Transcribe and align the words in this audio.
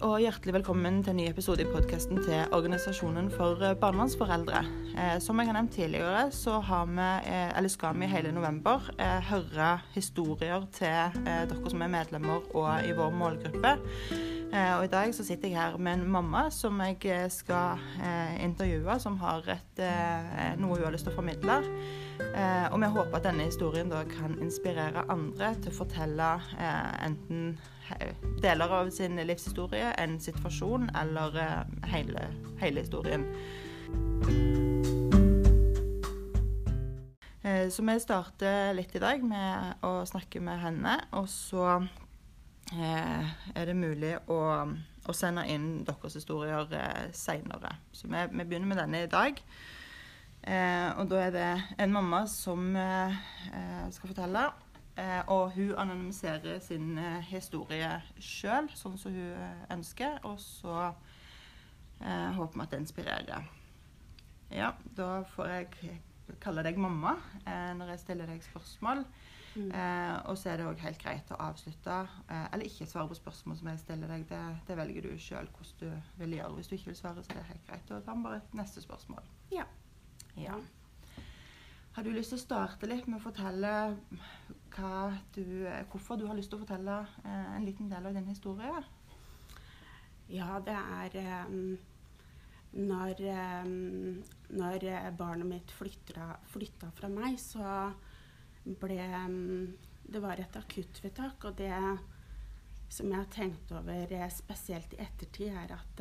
og 0.00 0.16
hjertelig 0.22 0.54
velkommen 0.54 1.02
til 1.04 1.12
en 1.12 1.18
ny 1.20 1.26
episode 1.28 1.60
i 1.60 1.68
podkasten 1.68 2.22
til 2.24 2.54
Organisasjonen 2.56 3.26
for 3.34 3.60
eh, 3.60 3.74
barnevernsforeldre. 3.76 4.62
Eh, 4.94 5.16
som 5.20 5.38
jeg 5.38 5.50
har 5.50 5.56
nevnt 5.58 5.74
tidligere, 5.76 6.22
så 6.32 6.56
har 6.64 6.86
vi, 6.88 7.08
eh, 7.28 7.68
skal 7.68 7.98
vi 7.98 8.06
i 8.06 8.08
hele 8.08 8.32
november 8.32 8.86
eh, 8.96 9.20
høre 9.28 9.68
historier 9.92 10.64
til 10.72 11.20
dere 11.26 11.72
som 11.72 11.84
er 11.84 11.92
medlemmer 11.92 12.48
og 12.56 12.86
i 12.86 12.94
vår 12.96 13.12
målgruppe. 13.12 13.76
Og 14.50 14.82
I 14.82 14.90
dag 14.90 15.12
så 15.14 15.22
sitter 15.22 15.46
jeg 15.46 15.60
her 15.60 15.76
med 15.78 16.00
en 16.00 16.08
mamma 16.10 16.48
som 16.50 16.80
jeg 16.82 17.30
skal 17.30 17.78
intervjue, 18.42 18.96
som 18.98 19.14
har 19.20 19.46
et, 19.46 19.82
noe 20.58 20.74
hun 20.74 20.82
har 20.82 20.90
lyst 20.90 21.06
til 21.06 21.12
å 21.12 21.20
formidle. 21.20 21.60
og 22.72 22.80
vi 22.82 22.88
håper 22.96 23.16
at 23.16 23.28
denne 23.28 23.46
historien 23.46 23.88
da 23.88 24.02
kan 24.10 24.34
inspirere 24.42 25.06
andre 25.08 25.54
til 25.62 25.70
å 25.70 25.78
fortelle 25.84 26.32
enten 27.06 27.54
deler 28.40 28.72
av 28.72 28.90
sin 28.90 29.16
livshistorie, 29.16 29.92
en 29.98 30.18
situasjon 30.20 30.90
eller 30.96 31.36
eh, 31.40 31.88
hele, 31.92 32.26
hele 32.60 32.84
historien. 32.84 33.26
Eh, 37.42 37.68
så 37.68 37.84
vi 37.84 37.96
starter 38.00 38.72
litt 38.76 38.94
i 38.96 39.02
dag 39.02 39.24
med 39.24 39.84
å 39.86 40.00
snakke 40.08 40.42
med 40.44 40.62
henne, 40.62 40.96
og 41.16 41.28
så 41.32 41.66
eh, 42.72 43.28
er 43.54 43.68
det 43.68 43.76
mulig 43.76 44.14
å, 44.32 44.40
å 45.04 45.16
sende 45.16 45.44
inn 45.50 45.82
deres 45.88 46.16
historier 46.20 46.70
seinere. 47.16 47.76
Så 47.92 48.08
vi, 48.08 48.24
vi, 48.32 48.46
begynner 48.46 48.72
med 48.72 48.82
denne 48.84 49.04
i 49.04 49.12
dag. 49.12 49.44
og 50.96 51.08
da 51.10 51.18
er 51.20 51.32
det 51.34 51.48
en 51.76 51.92
mamma 51.92 52.22
som 52.26 52.72
skal 53.92 54.08
fortelle. 54.08 54.48
Eh, 55.00 55.20
og 55.32 55.54
hun 55.54 55.72
anonymiserer 55.78 56.58
sin 56.60 56.98
eh, 56.98 57.22
historie 57.30 57.88
sjøl, 58.20 58.68
sånn 58.76 58.98
som 59.00 59.14
hun 59.14 59.32
eh, 59.32 59.64
ønsker. 59.72 60.18
Og 60.28 60.36
så 60.42 60.76
eh, 60.90 62.30
håper 62.36 62.58
vi 62.58 62.66
at 62.66 62.74
det 62.74 62.80
inspirerer. 62.84 63.50
Ja, 64.50 64.74
da 64.98 65.22
får 65.30 65.52
jeg 65.54 65.98
kalle 66.42 66.64
deg 66.66 66.78
mamma 66.78 67.14
eh, 67.46 67.70
når 67.78 67.94
jeg 67.94 68.02
stiller 68.02 68.28
deg 68.28 68.44
spørsmål. 68.44 69.04
Mm. 69.54 69.70
Eh, 69.74 70.16
og 70.30 70.36
så 70.38 70.52
er 70.52 70.60
det 70.60 70.66
òg 70.68 70.82
helt 70.84 71.00
greit 71.00 71.32
å 71.34 71.38
avslutte, 71.42 71.96
eller 72.30 72.68
ikke 72.68 72.86
svare 72.86 73.10
på 73.10 73.18
spørsmål 73.18 73.56
som 73.58 73.70
jeg 73.72 73.80
stiller 73.82 74.12
deg. 74.12 74.26
Det, 74.28 74.42
det 74.68 74.76
velger 74.78 75.08
du 75.08 75.14
sjøl 75.16 75.48
hvordan 75.54 75.80
du 75.80 76.20
vil 76.20 76.36
gjøre. 76.36 76.58
Hvis 76.58 76.68
du 76.68 76.76
ikke 76.76 76.92
vil 76.92 77.00
svare, 77.00 77.24
så 77.24 77.32
er 77.32 77.40
det 77.40 77.48
helt 77.54 77.64
greit. 77.70 77.88
Da 77.88 78.02
tar 78.04 78.20
vi 78.20 78.28
bare 78.28 78.42
et 78.42 78.54
neste 78.60 78.84
spørsmål. 78.84 79.32
Ja. 79.54 79.64
ja. 80.36 80.60
Har 81.96 82.06
du 82.06 82.12
lyst 82.14 82.30
til 82.30 82.38
å 82.38 82.44
starte 82.44 82.86
litt 82.86 83.08
med 83.10 83.18
å 83.18 83.24
fortelle 83.24 83.70
du, 85.34 85.44
hvorfor 85.90 86.16
du 86.16 86.26
har 86.28 86.36
lyst 86.38 86.52
til 86.52 86.60
å 86.60 86.64
fortelle 86.64 86.96
eh, 87.24 87.48
en 87.56 87.66
liten 87.66 87.90
del 87.90 88.06
av 88.06 88.14
din 88.16 88.28
historie? 88.30 88.82
Ja, 90.30 90.60
det 90.62 90.76
er 90.76 91.46
um, 91.50 91.78
når, 92.78 93.22
um, 93.64 94.20
når, 94.54 94.86
barnet 95.18 95.48
mitt 95.48 95.74
flytta, 95.74 96.36
flytta, 96.52 96.92
fra 96.94 97.10
meg, 97.10 97.34
så 97.42 97.90
ble 98.80 99.00
um, 99.26 99.74
Det 100.10 100.22
var 100.22 100.38
et 100.42 100.56
akuttvedtak, 100.58 101.44
og 101.46 101.58
det 101.58 101.74
som 102.90 103.10
jeg 103.10 103.18
har 103.18 103.28
tenkt 103.30 103.70
over 103.74 104.14
spesielt 104.34 104.94
i 104.96 105.02
ettertid, 105.04 105.52
er 105.54 105.76
at 105.76 106.00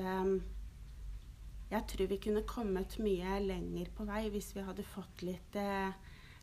jeg 1.70 1.86
tror 1.86 2.08
vi 2.10 2.18
kunne 2.18 2.48
kommet 2.50 2.96
mye 3.02 3.36
lenger 3.44 3.92
på 3.94 4.06
vei 4.10 4.24
hvis 4.34 4.56
vi 4.56 4.64
hadde 4.66 4.86
fått 4.90 5.22
litt, 5.26 5.58
eh, 5.60 5.92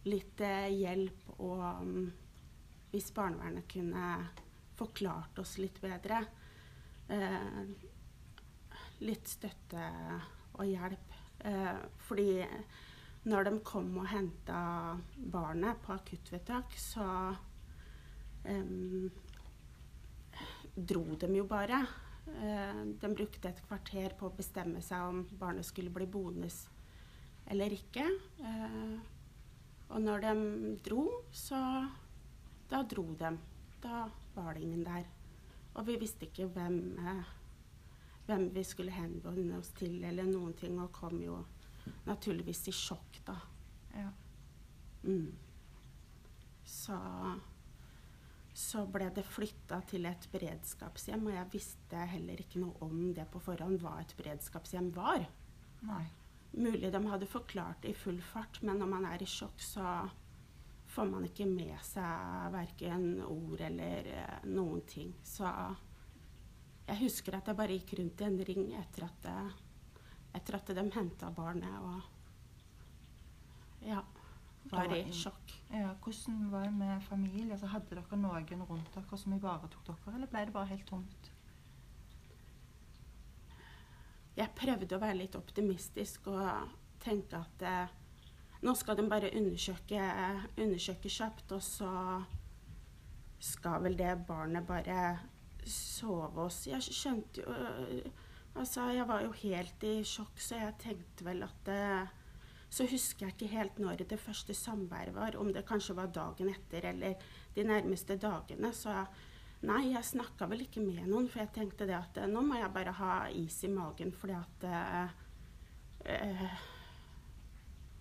litt 0.06 0.40
eh, 0.44 0.70
hjelp 0.72 1.34
og 1.36 1.62
um, 1.82 2.06
hvis 2.92 3.12
barnevernet 3.12 3.66
kunne 3.68 4.10
forklart 4.76 5.38
oss 5.42 5.56
litt 5.60 5.80
bedre. 5.82 6.22
Eh, 7.08 7.62
litt 9.04 9.28
støtte 9.28 9.90
og 10.56 10.64
hjelp. 10.68 11.14
Eh, 11.46 11.76
fordi 12.08 12.30
når 13.26 13.48
de 13.48 13.52
kom 13.66 13.90
og 14.00 14.08
henta 14.10 14.60
barnet 15.16 15.82
på 15.84 15.94
akuttvedtak, 15.96 16.76
så 16.80 17.06
eh, 18.44 18.74
dro 20.76 21.04
de 21.20 21.32
jo 21.36 21.46
bare. 21.50 21.84
De 22.26 23.08
brukte 23.14 23.52
et 23.52 23.60
kvarter 23.62 24.16
på 24.18 24.26
å 24.26 24.34
bestemme 24.34 24.80
seg 24.82 25.04
om 25.06 25.20
barnet 25.38 25.64
skulle 25.68 25.92
bli 25.94 26.08
boende 26.10 26.48
eller 27.46 27.70
ikke. 27.76 28.02
Og 29.90 30.02
når 30.02 30.24
de 30.24 30.34
dro, 30.84 31.06
så 31.32 31.60
Da 32.66 32.82
dro 32.82 33.04
de. 33.14 33.28
Da 33.80 34.08
var 34.34 34.54
det 34.54 34.62
ingen 34.62 34.82
der. 34.82 35.04
Og 35.78 35.86
vi 35.86 35.94
visste 36.00 36.26
ikke 36.26 36.48
hvem, 36.50 36.98
eh, 36.98 37.28
hvem 38.26 38.48
vi 38.54 38.64
skulle 38.64 38.90
henvende 38.90 39.58
oss 39.58 39.68
til 39.78 40.02
eller 40.04 40.24
noen 40.24 40.52
ting, 40.58 40.80
og 40.80 40.90
kom 40.90 41.20
jo 41.22 41.44
naturligvis 42.06 42.66
i 42.68 42.72
sjokk, 42.74 43.20
da. 43.26 43.36
Ja. 43.94 44.10
Mm. 45.04 45.30
Så 46.64 46.98
så 48.56 48.86
ble 48.88 49.10
det 49.12 49.26
flytta 49.28 49.82
til 49.84 50.06
et 50.08 50.22
beredskapshjem, 50.32 51.26
og 51.28 51.34
jeg 51.34 51.48
visste 51.52 52.04
heller 52.08 52.40
ikke 52.40 52.62
noe 52.62 52.78
om 52.86 53.10
det 53.12 53.26
på 53.28 53.42
forhånd, 53.44 53.82
hva 53.82 53.98
et 54.00 54.14
beredskapshjem 54.16 54.88
var. 54.96 55.26
Nei. 55.84 56.04
Mulig 56.56 56.92
de 56.92 57.06
hadde 57.06 57.26
forklart 57.28 57.82
det 57.84 57.90
i 57.92 57.98
full 57.98 58.22
fart, 58.24 58.62
men 58.64 58.78
når 58.80 58.88
man 58.88 59.04
er 59.10 59.22
i 59.22 59.28
sjokk, 59.28 59.60
så 59.60 60.08
får 60.88 61.06
man 61.10 61.26
ikke 61.28 61.46
med 61.50 61.76
seg 61.84 62.52
verken 62.54 63.22
ord 63.26 63.60
eller 63.66 64.08
eh, 64.14 64.46
noen 64.48 64.80
ting. 64.88 65.12
Så 65.26 65.50
jeg 66.86 67.00
husker 67.02 67.36
at 67.36 67.48
jeg 67.50 67.58
bare 67.58 67.76
gikk 67.76 67.98
rundt 68.00 68.22
i 68.22 68.28
en 68.28 68.44
ring 68.48 68.66
etter 68.78 69.02
at, 69.08 69.26
etter 70.38 70.60
at 70.60 70.68
de 70.78 70.84
henta 70.94 71.26
barnet, 71.34 71.76
og 71.82 71.96
ja 73.86 74.02
var 74.70 74.96
i 74.96 75.04
sjokk. 75.14 75.54
Ja, 75.70 75.92
hvordan 76.02 76.50
var 76.50 76.64
det 76.64 76.74
med 76.74 77.02
familie? 77.02 77.52
Altså, 77.52 77.68
hadde 77.70 77.94
dere 77.94 78.18
noen 78.18 78.66
rundt 78.68 78.94
dere 78.94 79.18
som 79.18 79.34
ivaretok 79.36 79.86
dere, 79.86 80.14
eller 80.14 80.30
ble 80.30 80.44
det 80.48 80.54
bare 80.54 80.72
helt 80.72 80.86
tomt? 80.88 81.30
Jeg 84.36 84.52
prøvde 84.56 84.96
å 84.96 85.00
være 85.00 85.20
litt 85.22 85.36
optimistisk 85.38 86.28
og 86.28 86.74
tenke 87.00 87.38
at 87.40 87.64
eh, 87.64 87.94
nå 88.66 88.74
skal 88.76 88.98
de 88.98 89.06
bare 89.08 89.32
undersøke, 89.36 90.00
undersøke 90.56 91.12
kjapt, 91.12 91.56
og 91.56 91.62
så 91.64 91.90
skal 93.42 93.82
vel 93.84 93.96
det 93.98 94.12
barnet 94.28 94.66
bare 94.66 95.00
sove 95.66 96.46
oss. 96.46 96.64
Jeg 96.68 96.84
skjønte 96.84 97.44
jo 97.44 98.14
Altså, 98.56 98.86
jeg 98.88 99.04
var 99.04 99.20
jo 99.20 99.34
helt 99.36 99.82
i 99.84 99.98
sjokk, 100.06 100.38
så 100.40 100.56
jeg 100.56 100.76
tenkte 100.80 101.26
vel 101.26 101.42
at 101.44 101.56
det, 101.66 101.80
så 102.72 102.86
husker 102.88 103.26
jeg 103.26 103.34
ikke 103.34 103.50
helt 103.52 103.80
når 103.82 104.06
det 104.08 104.16
første 104.16 104.56
samværet 104.56 105.12
var, 105.12 105.36
om 105.36 105.50
det 105.52 105.66
kanskje 105.68 105.96
var 105.98 106.08
dagen 106.08 106.48
etter 106.48 106.86
eller 106.88 107.26
de 107.52 107.66
nærmeste 107.68 108.16
dagene. 108.16 108.70
Så 108.72 108.94
nei, 109.64 109.82
jeg 109.92 110.04
snakka 110.04 110.48
vel 110.50 110.66
ikke 110.66 110.82
med 110.84 111.06
noen, 111.08 111.28
for 111.32 111.42
jeg 111.42 111.54
tenkte 111.56 111.88
det 111.88 111.96
at 111.96 112.20
nå 112.30 112.42
må 112.44 112.58
jeg 112.60 112.72
bare 112.74 112.94
ha 112.98 113.12
is 113.32 113.56
i 113.64 113.70
magen, 113.72 114.12
fordi 114.12 114.36
at 114.36 114.66
eh, 114.68 115.14
eh, 116.12 116.58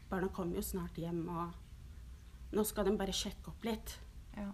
Barna 0.09 0.29
kommer 0.29 0.59
jo 0.59 0.66
snart 0.66 0.99
hjem, 1.01 1.23
og 1.31 2.55
nå 2.55 2.63
skal 2.67 2.88
de 2.88 2.97
bare 2.99 3.16
sjekke 3.16 3.51
opp 3.51 3.66
litt. 3.66 3.97
Ja. 4.35 4.51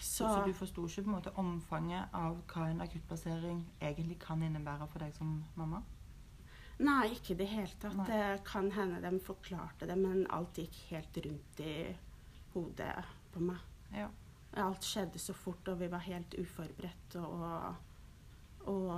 Så, 0.00 0.24
så, 0.24 0.44
du 0.46 0.54
forsto 0.56 0.86
ikke 0.88 1.04
på 1.04 1.10
en 1.10 1.16
måte 1.18 1.32
omfanget 1.38 2.14
av 2.16 2.38
hva 2.48 2.70
en 2.70 2.80
akuttplassering 2.80 3.60
egentlig 3.82 4.16
kan 4.22 4.40
innebære 4.42 4.88
for 4.88 5.04
deg 5.04 5.12
som 5.16 5.42
mamma? 5.60 5.82
Nei, 6.80 7.10
ikke 7.12 7.34
i 7.34 7.40
det 7.42 7.48
hele 7.50 7.76
tatt. 7.82 7.98
Nei. 7.98 8.06
Det 8.08 8.40
kan 8.48 8.70
hende 8.72 9.02
de 9.04 9.20
forklarte 9.20 9.88
det, 9.90 9.98
men 10.00 10.24
alt 10.32 10.56
gikk 10.56 10.78
helt 10.88 11.20
rundt 11.26 11.60
i 11.60 11.74
hodet 12.54 12.94
på 13.34 13.44
meg. 13.44 13.60
Ja. 13.92 14.08
Alt 14.58 14.84
skjedde 14.84 15.18
så 15.22 15.34
fort, 15.36 15.68
og 15.68 15.78
vi 15.80 15.90
var 15.90 16.02
helt 16.02 16.34
uforberedt 16.34 17.16
og, 17.20 17.74
og 18.72 18.88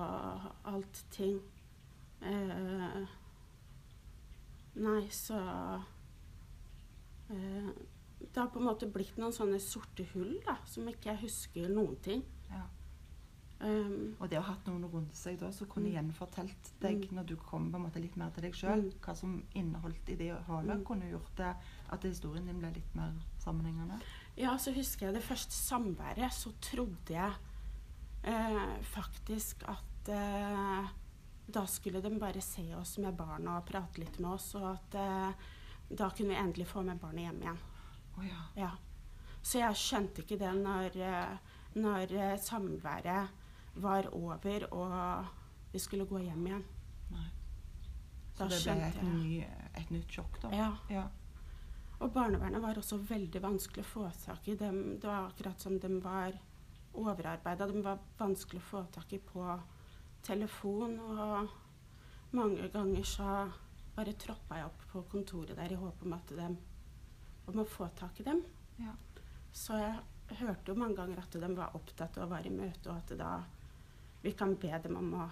alt 0.72 1.02
ting. 1.12 1.40
Eh, 2.22 3.02
nei, 4.74 5.02
så 5.10 5.38
eh, 7.28 7.72
Det 8.22 8.38
har 8.38 8.52
på 8.54 8.62
en 8.62 8.68
måte 8.68 8.86
blitt 8.86 9.18
noen 9.18 9.34
sånne 9.34 9.58
sorte 9.60 10.06
hull 10.14 10.38
da, 10.46 10.56
som 10.64 10.88
ikke 10.88 11.10
jeg 11.10 11.24
husker 11.26 11.68
noen 11.68 11.98
ting. 12.04 12.22
Ja. 12.52 12.64
Um, 13.62 14.16
og 14.18 14.26
det 14.26 14.40
å 14.40 14.42
ha 14.42 14.56
hatt 14.56 14.66
noen 14.66 14.88
rundt 14.90 15.14
seg 15.14 15.36
da 15.38 15.52
som 15.54 15.68
kunne 15.70 15.86
mm. 15.86 15.94
gjenfortalt 15.94 16.70
deg, 16.82 17.04
mm. 17.04 17.12
når 17.14 17.28
du 17.30 17.36
kom 17.38 17.68
på 17.70 17.78
en 17.78 17.84
måte 17.84 18.00
litt 18.02 18.16
mer 18.18 18.32
til 18.34 18.46
deg 18.48 18.56
sjøl, 18.58 18.88
mm. 18.88 18.96
hva 19.04 19.14
som 19.18 19.36
inneholdt 19.58 20.10
i 20.10 20.16
det 20.18 20.32
hullet, 20.48 20.80
mm. 20.80 20.86
kunne 20.88 21.10
gjort 21.10 21.36
det 21.38 21.50
at 21.94 22.06
historien 22.08 22.48
din 22.50 22.58
ble 22.58 22.72
litt 22.74 22.96
mer 22.98 23.14
sammenhengende? 23.44 24.00
Ja, 24.38 24.56
så 24.58 24.72
husker 24.72 25.08
jeg 25.08 25.18
det 25.18 25.24
første 25.26 25.54
samværet, 25.54 26.32
så 26.32 26.52
trodde 26.64 27.12
jeg 27.12 27.32
eh, 28.24 28.76
faktisk 28.94 29.64
at 29.68 30.08
eh, 30.08 30.92
da 31.52 31.66
skulle 31.68 32.00
de 32.00 32.14
bare 32.20 32.40
se 32.40 32.64
oss 32.78 32.96
med 33.02 33.16
barna 33.18 33.58
og 33.58 33.66
prate 33.68 34.00
litt 34.00 34.18
med 34.22 34.32
oss, 34.38 34.54
og 34.56 34.70
at 34.72 34.96
eh, 34.96 35.50
da 35.92 36.08
kunne 36.10 36.32
vi 36.32 36.40
endelig 36.40 36.70
få 36.70 36.84
med 36.86 37.00
barnet 37.02 37.26
hjem 37.26 37.42
igjen. 37.44 37.60
Oh, 38.16 38.24
ja. 38.26 38.40
Ja. 38.56 38.70
Så 39.42 39.58
jeg 39.58 39.78
skjønte 39.78 40.22
ikke 40.22 40.38
det 40.40 40.52
når, 40.62 40.96
eh, 40.96 41.54
når 41.82 42.16
eh, 42.16 42.36
samværet 42.40 43.38
var 43.82 44.08
over 44.12 44.68
og 44.72 45.72
vi 45.72 45.80
skulle 45.80 46.06
gå 46.08 46.20
hjem 46.24 46.46
igjen. 46.46 46.64
Nei. 47.12 47.28
Da 48.38 48.48
Så 48.48 48.48
det 48.52 48.60
ble 48.64 48.88
et, 48.88 49.02
ny, 49.04 49.40
et 49.80 49.92
nytt 49.92 50.12
sjokk, 50.12 50.38
da? 50.44 50.52
Ja. 50.56 50.70
ja. 50.92 51.06
Og 52.02 52.10
barnevernet 52.10 52.62
var 52.62 52.78
også 52.78 52.98
veldig 53.06 53.42
vanskelig 53.44 53.84
å 53.84 53.90
få 53.92 54.08
tak 54.24 54.48
i. 54.50 54.56
Dem, 54.58 54.98
det 54.98 55.06
var 55.06 55.28
akkurat 55.28 55.62
som 55.62 55.78
de 55.78 55.90
var 56.02 56.34
overarbeida. 56.98 57.68
De 57.70 57.82
var 57.84 58.00
vanskelig 58.18 58.62
å 58.62 58.70
få 58.72 58.82
tak 58.94 59.14
i 59.14 59.20
på 59.22 59.44
telefon. 60.26 60.98
Og 60.98 62.34
mange 62.34 62.66
ganger 62.74 63.06
så 63.06 63.28
bare 63.94 64.16
troppa 64.18 64.58
jeg 64.58 64.70
opp 64.70 64.84
på 64.90 65.04
kontoret 65.12 65.56
der 65.58 65.74
i 65.74 65.78
håp 65.78 66.02
om 66.02 66.16
at 66.16 66.34
de 66.34 66.50
om 67.50 67.62
å 67.62 67.68
få 67.68 67.88
tak 67.98 68.20
i 68.20 68.26
dem. 68.26 68.42
Ja. 68.80 68.94
Så 69.52 69.78
jeg 69.78 70.38
hørte 70.40 70.72
jo 70.72 70.78
mange 70.78 70.98
ganger 70.98 71.22
at 71.22 71.34
de 71.38 71.54
var 71.54 71.76
opptatt 71.76 72.18
og 72.22 72.30
var 72.32 72.46
i 72.46 72.54
møte, 72.54 72.88
og 72.88 72.98
at 73.02 73.14
da 73.18 73.32
vi 74.22 74.32
kan 74.38 74.54
be 74.58 74.70
dem 74.84 74.96
om 74.98 75.10
å, 75.18 75.26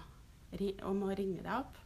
om 0.87 1.03
å 1.07 1.15
ringe 1.15 1.41
deg 1.41 1.55
opp. 1.55 1.79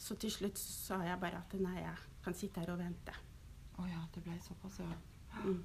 Så 0.00 0.16
til 0.20 0.32
slutt 0.32 0.58
sa 0.60 1.00
jeg 1.06 1.20
bare 1.20 1.40
at 1.44 1.54
nei, 1.60 1.78
jeg 1.84 2.13
kan 2.24 2.34
sitte 2.34 2.60
her 2.60 2.72
og 2.72 2.78
vente. 2.78 3.12
Å 3.78 3.86
ja, 3.88 4.00
det 4.14 4.22
ble 4.24 4.38
såpass, 4.40 4.78
ja. 4.80 4.86
Mm. 5.44 5.64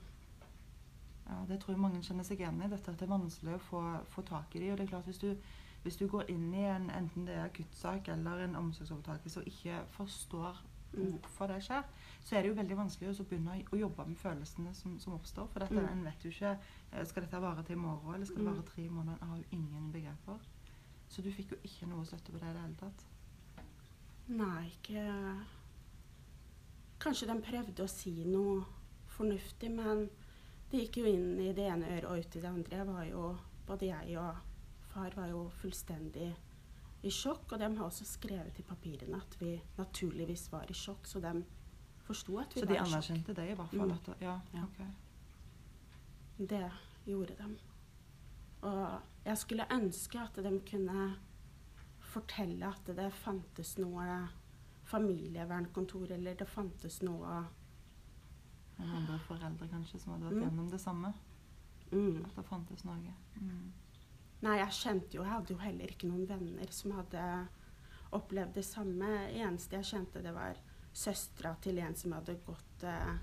Ja, 1.30 1.46
Det 1.48 1.60
tror 1.62 1.74
jeg 1.76 1.80
mange 1.82 2.02
kjenner 2.02 2.24
seg 2.26 2.40
igjen 2.40 2.62
i. 2.64 2.68
dette 2.68 2.90
at 2.92 2.98
Det 2.98 3.06
er 3.08 3.18
vanskelig 3.18 3.54
å 3.56 3.60
få, 3.62 3.82
få 4.10 4.22
tak 4.26 4.56
i 4.56 4.60
de, 4.60 4.72
og 4.72 4.78
det 4.78 4.86
er 4.88 4.90
klart 4.96 5.06
Hvis 5.06 5.20
du, 5.22 5.36
hvis 5.84 5.98
du 5.98 6.08
går 6.08 6.30
inn 6.30 6.54
i 6.54 6.64
en 6.66 6.90
enten 6.90 7.26
det 7.26 7.36
er 7.36 7.46
akuttsak 7.46 8.08
eller 8.10 8.44
en 8.44 8.56
omsorgsovertakelse 8.56 9.40
og 9.40 9.48
ikke 9.48 9.84
forstår 9.92 10.58
Mm. 10.92 11.20
hvorfor 11.22 11.48
det 11.48 11.62
skjer, 11.64 11.84
så 12.26 12.36
er 12.36 12.42
det 12.42 12.50
jo 12.50 12.56
veldig 12.56 12.76
vanskelig 12.78 13.10
å 13.22 13.24
begynne 13.30 13.52
å- 13.62 13.70
å 13.76 13.78
jobbe 13.80 14.06
med 14.08 14.18
følelsene 14.18 14.74
som, 14.74 15.00
som 15.00 15.14
oppstår. 15.14 15.48
For 15.48 15.60
dette, 15.60 15.76
Mm. 15.76 15.88
en 15.92 16.04
vet 16.04 16.24
jo 16.26 16.30
ikke 16.32 16.58
eh, 16.94 17.06
Skal 17.06 17.22
dette 17.24 17.40
vare 17.42 17.64
til 17.64 17.76
i 17.76 17.80
morgen, 17.80 18.16
eller 18.16 18.26
skal 18.26 18.38
det 18.38 18.46
Mm. 18.48 18.54
vare 18.56 18.66
tre 18.66 18.90
måneder? 18.90 19.18
En 19.22 19.28
har 19.30 19.38
jo 19.38 19.44
ingen 19.52 19.92
begrep 19.92 20.18
for. 20.26 20.40
Så 21.08 21.22
du 21.22 21.30
fikk 21.32 21.52
jo 21.52 21.58
ikke 21.64 21.88
noe 21.88 22.04
støtte 22.06 22.32
på 22.32 22.40
det 22.40 22.50
i 22.50 22.54
det 22.54 22.62
hele 22.62 22.76
tatt. 22.80 23.06
Nei, 24.30 24.72
ikke 24.84 25.46
Kanskje 27.00 27.30
de 27.30 27.38
prøvde 27.44 27.86
å 27.86 27.92
si 27.92 28.12
noe 28.28 28.63
fornuftig, 29.16 29.72
men 29.72 30.07
det 30.72 30.84
gikk 30.84 31.00
jo 31.01 31.10
inn 31.10 31.40
i 31.42 31.54
det 31.56 31.69
ene 31.72 31.88
øret 31.96 32.10
og 32.10 32.19
ut 32.19 32.36
i 32.36 32.44
det 32.44 32.50
andre. 32.50 32.81
Jeg 32.81 32.88
var 32.90 33.06
jo, 33.07 33.24
både 33.68 33.90
jeg 33.90 34.18
og 34.19 34.42
far 34.92 35.16
var 35.16 35.31
jo 35.31 35.46
fullstendig 35.62 36.30
i 37.01 37.12
sjokk, 37.13 37.54
og 37.54 37.62
de 37.62 37.69
har 37.78 37.86
også 37.86 38.06
skrevet 38.07 38.60
i 38.60 38.66
papirene 38.68 39.22
at 39.22 39.38
vi 39.40 39.54
naturligvis 39.78 40.50
var 40.51 40.68
i 40.69 40.75
sjokk, 40.75 41.07
så 41.07 41.22
de 41.24 41.34
forsto 42.04 42.36
at 42.42 42.56
vi 42.56 42.63
Så 42.63 42.68
var 42.68 42.75
i 42.75 42.80
sjokk. 42.80 42.88
Så 42.88 42.92
de 42.92 42.98
anerkjente 42.98 43.38
det 43.38 43.48
i 43.48 43.56
hvert 43.56 43.74
fall? 43.75 43.88
Mm. 43.88 43.96
At, 43.96 44.12
ja, 44.22 44.36
Ja. 44.54 44.66
Okay. 44.68 44.92
Det 46.40 46.72
gjorde 47.06 47.36
de. 47.36 47.48
Og 48.62 49.01
jeg 49.25 49.38
skulle 49.38 49.68
ønske 49.72 50.19
at 50.19 50.36
de 50.44 50.54
kunne 50.68 51.07
fortelle 52.10 52.68
at 52.68 52.92
det 52.96 53.10
fantes 53.13 53.78
noe 53.80 54.06
familievernkontor, 54.89 56.12
eller 56.18 56.36
det 56.39 56.47
fantes 56.50 57.01
noe 57.06 57.25
av 57.39 57.45
andre 58.80 59.18
foreldre 59.27 59.68
kanskje 59.71 60.00
som 60.00 60.13
hadde 60.13 60.30
vært 60.30 60.38
Mm. 60.39 60.44
gjennom 60.50 60.69
det 60.71 60.80
samme? 60.81 61.13
mm. 61.91 62.25
At 62.25 62.36
det 62.36 62.45
fantes 62.45 62.83
noe? 62.86 63.13
Mm. 63.41 63.71
Nei, 64.41 64.57
jeg 64.57 64.69
kjente 64.71 65.15
jo 65.18 65.24
Jeg 65.24 65.31
hadde 65.31 65.53
jo 65.53 65.57
heller 65.57 65.88
ikke 65.88 66.07
noen 66.07 66.25
venner 66.27 66.68
som 66.71 66.91
hadde 66.91 67.47
opplevd 68.13 68.53
det 68.53 68.63
samme. 68.65 69.09
Eneste 69.33 69.75
jeg 69.75 69.83
kjente, 69.86 70.21
det 70.24 70.33
var 70.33 70.56
søstera 70.94 71.56
til 71.62 71.77
en 71.80 71.95
som 71.95 72.12
hadde 72.13 72.36
gått 72.45 72.83
eh, 72.83 73.18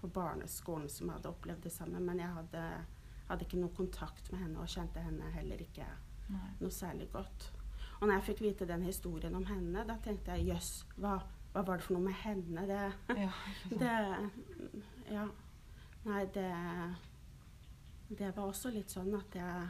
på 0.00 0.08
barneskolen, 0.12 0.88
som 0.88 1.08
hadde 1.08 1.28
opplevd 1.28 1.62
det 1.62 1.72
samme. 1.72 1.98
Men 2.00 2.18
jeg 2.18 2.28
hadde, 2.28 2.84
hadde 3.28 3.44
ikke 3.46 3.58
noe 3.60 3.74
kontakt 3.74 4.30
med 4.32 4.40
henne, 4.40 4.58
og 4.60 4.68
kjente 4.68 5.00
henne 5.00 5.30
heller 5.32 5.56
ikke 5.60 5.86
Nei. 6.28 6.50
noe 6.60 6.70
særlig 6.70 7.10
godt. 7.12 7.50
Og 8.00 8.08
når 8.08 8.16
jeg 8.16 8.26
fikk 8.30 8.40
vite 8.46 8.68
den 8.68 8.86
historien 8.88 9.34
om 9.36 9.44
henne, 9.48 9.84
da 9.84 9.98
tenkte 10.00 10.36
jeg 10.38 10.54
jøss, 10.54 10.70
hva, 10.96 11.18
hva 11.52 11.64
var 11.68 11.80
det 11.80 11.84
for 11.84 11.98
noe 11.98 12.08
med 12.08 12.16
henne? 12.22 12.66
Det, 12.70 12.82
Ja, 13.20 13.30
det 13.70 13.94
Ja. 15.10 15.28
Nei, 16.04 16.24
det 16.32 16.50
Det 18.08 18.30
var 18.36 18.48
også 18.48 18.72
litt 18.74 18.90
sånn 18.90 19.12
at 19.14 19.36
jeg 19.36 19.68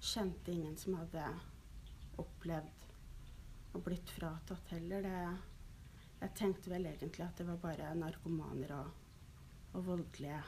kjente 0.00 0.50
ingen 0.50 0.76
som 0.80 0.96
hadde 0.98 1.26
opplevd 2.18 2.86
og 3.76 3.84
blitt 3.84 4.10
fratatt 4.10 4.72
heller. 4.72 5.04
Det, 5.04 5.20
jeg 6.22 6.34
tenkte 6.40 6.72
vel 6.72 6.88
egentlig 6.90 7.22
at 7.22 7.36
det 7.38 7.46
var 7.46 7.60
bare 7.62 7.92
narkomaner 7.94 8.72
og, 8.80 8.88
og 9.76 9.86
voldelige 9.86 10.40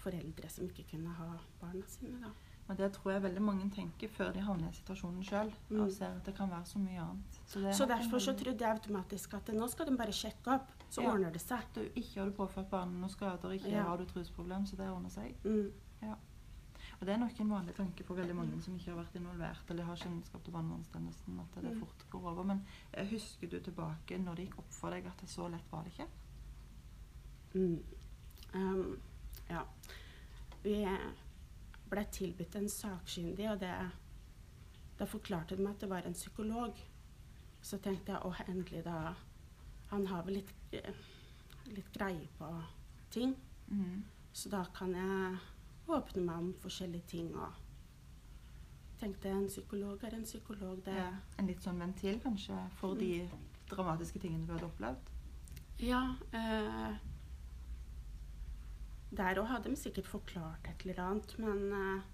foreldre 0.00 0.50
som 0.50 0.66
ikke 0.66 0.88
kunne 0.96 1.14
ha 1.20 1.28
barna 1.60 1.86
sine, 1.90 2.18
da. 2.24 2.32
Men 2.68 2.76
det 2.76 2.92
tror 2.92 3.12
jeg 3.12 3.22
veldig 3.22 3.42
mange 3.42 3.70
tenker 3.70 4.08
før 4.08 4.32
de 4.34 4.40
havner 4.40 4.68
i 4.68 4.74
situasjonen 4.74 5.22
sjøl. 5.24 5.52
Mm. 5.70 5.80
Og 5.84 5.92
ser 5.92 6.06
at 6.16 6.24
det 6.26 6.34
kan 6.34 6.50
være 6.50 6.64
så 6.66 6.78
mye 6.82 6.98
annet. 7.00 7.40
Så, 7.46 7.60
er 7.62 7.72
Så 7.72 7.86
derfor 7.86 8.18
så 8.18 8.32
trodde 8.36 8.64
jeg 8.64 8.72
automatisk 8.80 9.34
at 9.34 9.46
nå 9.54 9.68
skal 9.70 9.86
de 9.86 9.96
bare 9.96 10.12
sjekke 10.12 10.54
opp, 10.54 10.72
så 10.90 11.02
Ja. 11.02 11.12
ordner 11.12 11.30
det 11.32 11.40
seg. 11.40 11.62
du 11.74 11.80
ikke 11.94 12.20
har 12.20 12.26
du 12.26 12.32
påført 12.32 12.70
barnet 12.70 12.98
noen 13.00 13.10
skader, 13.10 13.50
ikke 13.54 13.70
Ja. 13.70 13.82
har 13.84 13.96
du 13.98 14.04
trusproblem, 14.04 14.66
så 14.66 14.76
det 14.76 14.90
ordner 14.90 15.10
seg. 15.10 15.34
Mm. 15.44 15.70
Og 16.98 17.06
det 17.06 17.12
er 17.14 17.18
nok 17.18 17.40
en 17.40 17.50
vanlig 17.50 17.74
tanke 17.74 18.04
for 18.04 18.14
veldig 18.14 18.34
mange 18.34 18.62
som 18.62 18.74
ikke 18.74 18.90
har 18.94 19.04
vært 19.04 19.16
involvert 19.16 19.70
eller 19.70 19.84
har 19.84 19.96
kjennskap 19.96 20.42
til 20.44 20.52
barnevernstjenesten, 20.52 21.40
at 21.40 21.54
det 21.62 21.72
Mm. 21.74 21.80
fort 21.80 22.04
går 22.10 22.30
over. 22.30 22.42
Men 22.44 22.62
eh, 22.94 23.06
husker 23.06 23.50
du 23.50 23.60
tilbake 23.60 24.18
når 24.18 24.34
det 24.36 24.46
gikk 24.48 24.58
opp 24.58 24.70
for 24.72 24.90
deg 24.90 25.06
at 25.06 25.16
det 25.20 25.28
så 25.28 25.48
lett 25.50 25.70
var 25.70 25.82
det 25.82 25.92
ikke? 25.92 26.08
Mm. 27.54 27.82
Um, 28.54 29.00
ja. 29.50 29.62
Vi 30.62 30.84
ble 31.90 32.04
tilbudt 32.12 32.56
en 32.58 32.68
sakkyndig, 32.68 33.48
og 33.50 33.60
det, 33.60 33.72
da 34.98 35.08
forklarte 35.08 35.56
de 35.56 35.66
at 35.68 35.80
det 35.80 35.90
var 35.90 36.06
en 36.06 36.16
psykolog. 36.16 36.78
Så 37.62 37.78
tenkte 37.82 38.12
jeg 38.12 38.22
åh, 38.24 38.40
endelig 38.48 38.84
da 38.84 39.14
Han 39.90 40.06
har 40.06 40.24
vel 40.26 40.40
litt, 40.40 40.52
eh, 40.72 40.94
litt 41.70 41.92
greie 41.94 42.26
på 42.38 42.48
ting. 43.10 43.36
Mm. 43.68 44.02
Så 44.32 44.50
da 44.50 44.64
kan 44.74 44.94
jeg 44.94 45.38
åpne 45.86 46.24
meg 46.24 46.36
om 46.36 46.54
forskjellige 46.58 47.06
ting 47.06 47.28
og 47.36 47.54
tenkte 49.00 49.30
en 49.30 49.46
psykolog 49.46 50.04
er 50.04 50.14
en 50.14 50.24
psykolog. 50.24 50.84
Det, 50.84 50.94
Ja. 50.94 51.12
En 51.38 51.46
litt 51.46 51.62
sånn 51.62 51.78
ventil 51.78 52.20
kanskje 52.20 52.56
for 52.80 52.94
de 52.94 53.28
dramatiske 53.70 54.18
tingene 54.18 54.46
du 54.46 54.52
hadde 54.52 54.66
opplevd? 54.66 55.10
Ja. 55.78 56.16
Eh, 56.32 56.96
der 59.10 59.38
òg 59.40 59.46
hadde 59.52 59.70
de 59.70 59.76
sikkert 59.78 60.06
forklart 60.10 60.66
et 60.68 60.84
eller 60.86 61.02
annet, 61.04 61.36
men 61.38 61.72
eh, 61.72 62.08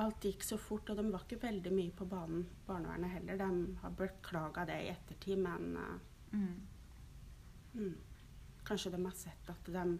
alt 0.00 0.24
gikk 0.24 0.44
så 0.46 0.56
fort, 0.56 0.88
og 0.88 0.96
de 0.96 1.04
var 1.12 1.26
ikke 1.26 1.42
veldig 1.42 1.72
mye 1.74 1.92
på 1.96 2.06
banen, 2.08 2.46
barnevernet 2.66 3.12
heller. 3.12 3.36
De 3.36 3.76
har 3.82 3.90
beklaga 3.98 4.64
det 4.68 4.78
i 4.84 4.88
ettertid, 4.94 5.38
men 5.38 5.76
eh, 5.76 6.08
Mm. 6.32 6.60
mm, 7.74 7.94
kanskje 8.64 8.90
de 8.90 9.04
har 9.04 9.12
sett 9.12 9.50
at 9.52 9.64
de 9.64 9.98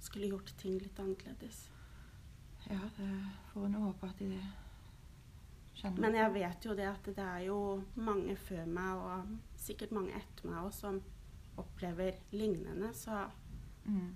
skulle 0.00 0.30
gjort 0.30 0.54
ting 0.56 0.78
litt 0.80 0.98
annerledes. 0.98 1.68
Ja, 2.70 2.78
det 2.96 3.08
får 3.52 3.66
en 3.66 3.74
håpe 3.74 4.08
at 4.08 4.18
de 4.18 4.38
kjenner 5.74 6.00
Men 6.00 6.14
jeg 6.16 6.32
vet 6.32 6.64
jo 6.64 6.74
det 6.74 6.88
at 6.88 7.04
det 7.04 7.26
er 7.26 7.44
jo 7.44 7.58
mange 7.94 8.36
før 8.36 8.64
meg, 8.66 8.96
og 8.96 9.60
sikkert 9.60 9.92
mange 9.92 10.16
etter 10.16 10.48
meg 10.48 10.64
òg, 10.64 10.72
som 10.72 11.02
opplever 11.60 12.16
lignende, 12.32 12.94
så 12.96 13.26
mm. 13.84 14.14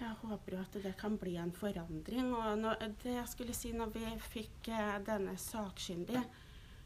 Jeg 0.00 0.16
håper 0.24 0.56
jo 0.56 0.60
at 0.60 0.76
det 0.82 0.96
kan 0.98 1.14
bli 1.18 1.36
en 1.38 1.52
forandring. 1.54 2.32
Og 2.34 2.58
når, 2.58 2.82
det 3.02 3.14
jeg 3.14 3.28
skulle 3.30 3.54
si 3.54 3.70
når 3.72 3.92
vi 3.94 4.04
fikk 4.26 4.68
eh, 4.74 4.98
denne 5.06 5.36
sakkyndige, 5.38 6.24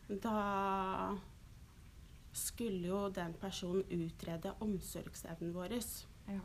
da 0.09 0.37
skulle 2.33 2.89
jo 2.89 3.09
den 3.13 3.35
personen 3.41 3.85
utrede 4.05 4.53
omsorgsevnen 4.61 5.55
vår. 5.55 5.75
Ja. 6.29 6.45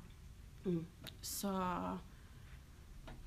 Mm. 0.65 0.85
Så 1.21 1.51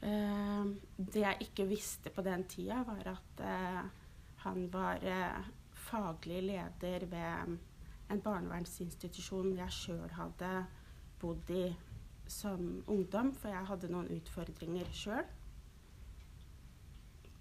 eh, 0.01 0.65
Det 0.97 1.21
jeg 1.21 1.49
ikke 1.49 1.69
visste 1.69 2.11
på 2.11 2.25
den 2.25 2.45
tida, 2.49 2.83
var 2.89 3.13
at 3.17 3.45
eh, 3.45 3.83
han 4.47 4.69
var 4.73 5.05
eh, 5.05 5.49
faglig 5.73 6.43
leder 6.43 7.07
ved 7.07 7.59
en 8.11 8.21
barnevernsinstitusjon 8.23 9.57
jeg 9.59 9.73
sjøl 9.75 10.13
hadde 10.15 10.51
bodd 11.21 11.51
i 11.51 11.67
som 12.27 12.85
ungdom, 12.87 13.35
for 13.35 13.49
jeg 13.49 13.67
hadde 13.69 13.91
noen 13.93 14.11
utfordringer 14.17 14.89
sjøl. 14.95 15.25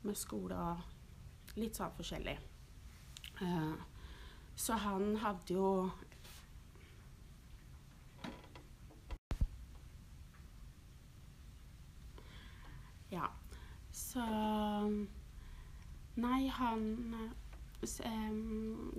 Med 0.06 0.18
skole 0.18 0.56
og 0.56 1.58
litt 1.60 1.78
sånn 1.78 1.94
forskjellig. 1.98 2.36
Eh, 3.42 3.76
så 4.56 4.78
han 4.80 5.16
hadde 5.24 5.58
jo 5.58 5.70
Ja. 13.12 13.28
Så 13.92 14.24
Nei, 16.16 16.48
han 16.48 16.84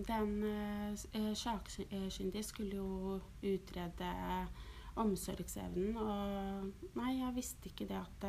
Den 0.09 0.43
eh, 0.45 0.93
eh, 1.13 1.35
sakkyndige 1.35 2.43
skulle 2.43 2.77
jo 2.77 3.21
utrede 3.43 4.11
omsorgsevnen, 4.97 5.97
og 5.97 6.97
Nei, 6.97 7.13
jeg 7.21 7.35
visste 7.37 7.69
ikke 7.73 7.89
det 7.91 8.01
at 8.01 8.29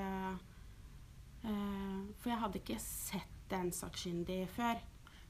Eh, 1.48 2.00
for 2.18 2.32
jeg 2.32 2.40
hadde 2.42 2.60
ikke 2.60 2.80
sett 2.82 3.54
en 3.56 3.70
sakkyndig 3.72 4.40
før. 4.52 4.80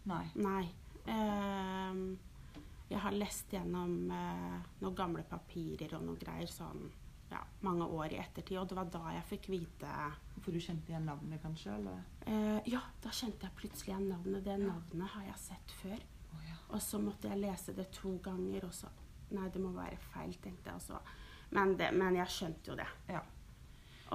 Nei. 0.09 0.23
Nei. 0.39 0.63
Eh, 1.05 1.99
jeg 2.89 3.01
har 3.03 3.11
lest 3.17 3.51
gjennom 3.53 4.09
eh, 4.15 4.55
noen 4.81 4.95
gamle 4.97 5.25
papirer 5.27 5.97
og 5.97 6.05
noe 6.07 6.17
greier 6.21 6.47
sånn 6.49 6.87
ja, 7.29 7.41
mange 7.67 7.83
år 7.91 8.15
i 8.15 8.21
ettertid, 8.23 8.55
og 8.61 8.69
det 8.71 8.77
var 8.79 8.87
da 8.89 9.01
jeg 9.17 9.25
fikk 9.33 9.49
vite 9.51 9.89
For 10.39 10.55
du 10.55 10.61
kjente 10.63 10.93
igjen 10.93 11.05
navnet, 11.09 11.41
kanskje? 11.43 11.73
eller? 11.75 11.99
eh, 12.25 12.61
Ja, 12.71 12.81
da 13.03 13.11
kjente 13.11 13.49
jeg 13.49 13.57
plutselig 13.59 13.91
igjen 13.91 14.07
navnet. 14.13 14.45
Det 14.47 14.55
navnet 14.63 15.11
har 15.17 15.27
jeg 15.27 15.41
sett 15.43 15.75
før. 15.83 15.99
Ja. 16.47 16.55
Og 16.71 16.81
så 16.81 16.99
måtte 17.03 17.27
jeg 17.29 17.43
lese 17.43 17.75
det 17.75 17.89
to 17.91 18.15
ganger, 18.23 18.65
og 18.71 18.73
så 18.73 18.87
Nei, 19.35 19.49
det 19.51 19.59
må 19.59 19.73
være 19.75 19.97
feil, 20.13 20.31
tenkte 20.39 20.71
jeg. 20.71 20.79
også. 20.79 21.01
Men, 21.55 21.75
det, 21.79 21.91
men 21.95 22.15
jeg 22.19 22.33
skjønte 22.33 22.71
jo 22.71 22.77
det. 22.79 22.87
Ja. 23.09 23.23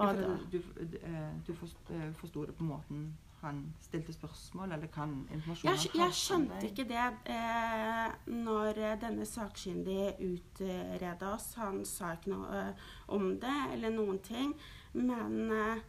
Og 0.01 0.17
ja, 0.17 0.33
du 0.53 0.59
du, 0.59 0.97
eh, 1.05 1.35
du 1.47 1.53
eh, 1.53 2.09
forsto 2.17 2.47
det 2.49 2.55
på 2.57 2.65
måten 2.65 3.13
han 3.43 3.75
stilte 3.81 4.13
spørsmål, 4.15 4.73
eller 4.73 4.87
kan 4.95 5.15
informasjonen 5.35 5.79
jeg, 5.79 5.91
jeg 5.99 6.15
skjønte 6.15 6.61
ikke 6.69 6.85
det 6.87 7.07
eh, 7.35 8.13
når 8.31 8.79
eh, 8.79 8.99
denne 9.03 9.27
sakkyndige 9.27 10.13
utreda 10.29 11.33
oss. 11.35 11.49
Han 11.59 11.83
sa 11.89 12.13
ikke 12.15 12.37
noe 12.37 12.61
eh, 12.61 12.85
om 13.17 13.33
det 13.43 13.57
eller 13.75 13.95
noen 13.97 14.21
ting. 14.23 14.55
Men 14.95 15.51
eh, 15.51 15.83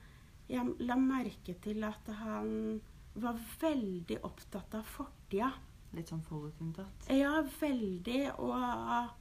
jeg 0.50 0.74
la 0.82 0.98
merke 0.98 1.54
til 1.62 1.86
at 1.86 2.10
han 2.24 2.82
var 3.22 3.38
veldig 3.62 4.18
opptatt 4.26 4.74
av 4.80 4.90
fortida. 4.90 5.52
Litt 5.94 6.10
sånn 6.10 6.26
forutinntatt? 6.26 7.06
Ja, 7.14 7.36
veldig. 7.60 8.22
Og 8.42 9.14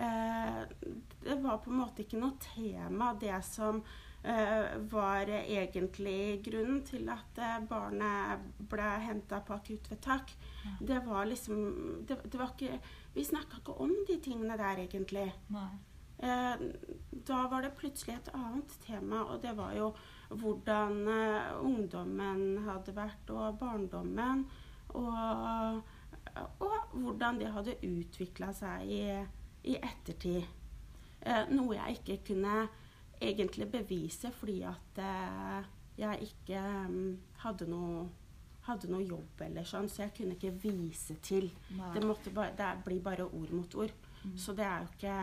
det 0.00 1.34
var 1.42 1.58
på 1.60 1.70
en 1.70 1.80
måte 1.82 2.04
ikke 2.04 2.20
noe 2.20 2.38
tema, 2.40 3.10
det 3.20 3.36
som 3.44 3.82
eh, 4.22 4.78
var 4.92 5.28
egentlig 5.28 6.40
grunnen 6.44 6.80
til 6.86 7.08
at 7.12 7.40
eh, 7.40 7.58
barnet 7.68 8.46
ble 8.70 8.88
henta 9.04 9.42
på 9.44 9.58
akuttvedtak. 9.58 10.32
Det 10.80 11.02
var 11.06 11.28
liksom 11.28 11.60
det, 12.08 12.20
det 12.24 12.40
var 12.40 12.54
ikke, 12.54 12.80
Vi 13.14 13.24
snakka 13.24 13.60
ikke 13.60 13.76
om 13.82 13.94
de 14.08 14.18
tingene 14.22 14.56
der, 14.60 14.84
egentlig. 14.84 15.30
Nei. 15.50 15.70
Eh, 16.20 16.56
da 17.10 17.46
var 17.48 17.62
det 17.62 17.76
plutselig 17.78 18.18
et 18.18 18.32
annet 18.36 18.74
tema, 18.84 19.24
og 19.24 19.40
det 19.42 19.54
var 19.56 19.72
jo 19.74 19.92
hvordan 20.28 21.00
eh, 21.08 21.64
ungdommen 21.64 22.60
hadde 22.66 22.94
vært, 22.96 23.32
og 23.32 23.58
barndommen. 23.58 24.44
Og, 24.90 25.80
og 26.60 26.92
hvordan 26.92 27.38
det 27.40 27.52
hadde 27.54 27.78
utvikla 27.86 28.50
seg 28.54 28.90
i, 28.90 29.04
i 29.68 29.76
ettertid. 29.76 30.46
Eh, 31.20 31.50
noe 31.52 31.76
jeg 31.76 32.00
ikke 32.00 32.20
kunne 32.30 32.62
egentlig 33.20 33.68
bevise 33.68 34.30
fordi 34.32 34.62
at 34.64 35.00
eh, 35.04 35.68
jeg 36.00 36.30
ikke 36.30 36.62
mm, 36.88 37.10
hadde 37.42 37.68
noe 37.68 38.08
hadde 38.68 38.90
noe 38.92 39.04
jobb 39.04 39.40
eller 39.46 39.66
sånn, 39.66 39.88
så 39.90 40.04
jeg 40.04 40.14
kunne 40.18 40.36
ikke 40.36 40.52
vise 40.62 41.16
til. 41.24 41.48
Nei. 41.76 41.90
Det, 41.96 42.32
bare, 42.36 42.52
det 42.56 42.70
blir 42.86 43.02
bare 43.04 43.26
ord 43.26 43.52
mot 43.56 43.76
ord. 43.82 43.94
Mm. 44.20 44.34
Så 44.38 44.54
det 44.56 44.66
er 44.66 44.82
jo 44.82 44.90
ikke 44.90 45.14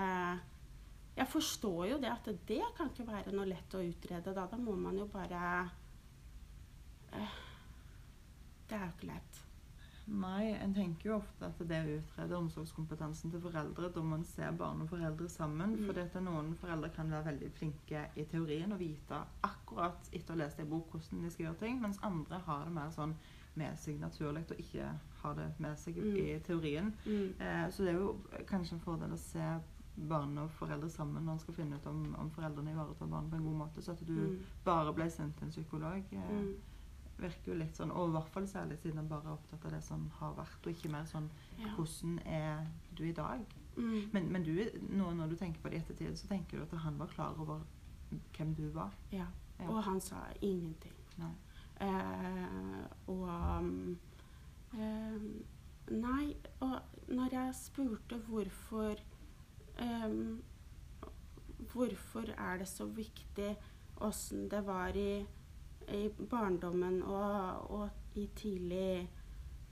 Jeg 1.17 1.29
forstår 1.29 1.83
jo 1.91 1.97
det 2.01 2.09
at 2.09 2.29
det 2.49 2.63
kan 2.77 2.89
ikke 2.89 3.05
være 3.05 3.33
noe 3.33 3.45
lett 3.49 3.75
å 3.77 3.81
utrede 3.85 4.33
da. 4.33 4.45
Da 4.49 4.57
må 4.57 4.73
man 4.77 4.97
jo 4.97 5.05
bare 5.09 5.41
eh, 7.13 7.35
Det 8.69 8.77
er 8.77 8.85
jo 8.85 8.93
ikke 8.95 9.11
lett. 9.11 9.36
Nei, 10.07 10.53
en 10.63 10.73
tenker 10.73 11.09
jo 11.09 11.15
ofte 11.17 11.45
at 11.49 11.57
det 11.67 11.77
å 11.83 11.95
utrede 11.99 12.37
omsorgskompetansen 12.37 13.31
til 13.33 13.41
foreldre, 13.43 13.89
da 13.91 14.01
man 14.07 14.23
se 14.23 14.47
barn 14.55 14.81
og 14.81 14.87
foreldre 14.89 15.27
sammen. 15.29 15.73
Mm. 15.75 15.89
For 16.13 16.21
noen 16.23 16.53
foreldre 16.55 16.89
kan 16.95 17.11
være 17.11 17.25
veldig 17.33 17.49
flinke 17.57 18.05
i 18.15 18.23
teorien 18.31 18.71
og 18.71 18.79
vite 18.79 19.19
akkurat 19.43 20.07
etter 20.13 20.31
å 20.33 20.37
ha 20.37 20.43
lest 20.45 20.59
en 20.63 20.69
bok 20.71 20.93
hvordan 20.95 21.23
de 21.25 21.31
skal 21.33 21.45
gjøre 21.49 21.59
ting, 21.59 21.81
mens 21.83 21.99
andre 22.07 22.39
har 22.45 22.63
det 22.65 22.73
mer 22.77 22.93
sånn 22.95 23.15
med 23.57 23.75
seg 23.81 23.99
naturlig 23.99 24.45
og 24.53 24.59
ikke 24.61 24.87
har 25.23 25.33
det 25.35 25.49
med 25.59 25.77
seg 25.81 25.95
Mm. 25.97 26.15
i 26.15 26.39
teorien. 26.45 26.93
Mm. 27.05 27.33
Eh, 27.41 27.67
så 27.71 27.83
det 27.83 27.89
er 27.95 27.99
jo 27.99 28.21
kanskje 28.47 28.73
en 28.77 28.79
fordel 28.85 29.11
å 29.11 29.17
se 29.17 29.59
barn 29.97 30.37
og 30.37 30.51
foreldre 30.51 30.89
sammen 30.89 31.15
når 31.15 31.25
man 31.25 31.39
skal 31.39 31.53
finne 31.55 31.75
ut 31.75 31.87
om, 31.87 32.15
om 32.21 32.29
foreldrene 32.29 32.71
ivaretar 32.71 33.07
barn 33.09 33.29
på 33.31 33.35
en 33.35 33.43
god 33.43 33.57
måte. 33.65 33.81
Så 33.81 33.91
at 33.91 34.05
du 34.07 34.13
Mm. 34.13 34.39
bare 34.63 34.93
ble 34.93 35.09
sendt 35.09 35.35
til 35.37 35.45
en 35.47 35.51
psykolog, 35.51 36.03
eh, 36.13 36.29
Mm. 36.31 36.53
Virker 37.19 37.51
jo 37.51 37.57
litt 37.57 37.77
sånn 37.77 37.91
Og 37.91 38.09
i 38.09 38.11
hvert 38.13 38.29
fall 38.29 38.47
særlig 38.47 38.77
siden 38.81 38.97
han 39.01 39.07
bare 39.09 39.25
er 39.25 39.37
opptatt 39.37 39.65
av 39.65 39.71
det 39.73 39.81
som 39.83 40.09
har 40.19 40.35
vært, 40.37 40.59
og 40.63 40.73
ikke 40.73 40.91
mer 40.93 41.05
sånn 41.09 41.29
Ja. 41.57 41.73
hvordan 41.75 42.19
er 42.25 42.67
du 42.97 43.03
i 43.07 43.15
dag? 43.15 43.55
Mm. 43.77 44.09
Men, 44.13 44.31
men 44.31 44.43
du, 44.43 44.53
nå 44.89 45.11
når 45.13 45.33
du 45.33 45.35
tenker 45.35 45.61
på 45.61 45.69
det 45.69 45.79
i 45.79 45.81
ettertid, 45.81 46.17
så 46.17 46.27
tenker 46.27 46.57
du 46.57 46.63
at 46.63 46.79
han 46.81 46.97
var 46.99 47.07
klar 47.07 47.37
over 47.39 47.61
hvem 48.37 48.53
du 48.55 48.69
var? 48.73 48.93
Ja. 49.11 49.27
Ja. 49.59 49.69
Og 49.69 49.83
han 49.83 50.01
sa 50.01 50.15
ingenting. 50.41 50.93
Eh, 51.79 52.85
og 53.07 53.29
um, 53.29 53.97
eh, 54.73 55.25
Nei, 55.93 56.35
og 56.59 56.79
når 57.07 57.33
jeg 57.35 57.55
spurte 57.55 58.17
hvorfor 58.27 58.97
um, 59.79 60.41
Hvorfor 61.71 62.31
er 62.33 62.57
det 62.57 62.67
så 62.67 62.85
viktig 62.85 63.51
åssen 64.01 64.49
det 64.49 64.63
var 64.65 64.97
i, 64.97 65.25
i 65.95 66.07
barndommen 66.29 67.01
og, 67.03 67.71
og 67.71 68.17
i 68.19 68.27
tidlig 68.35 69.07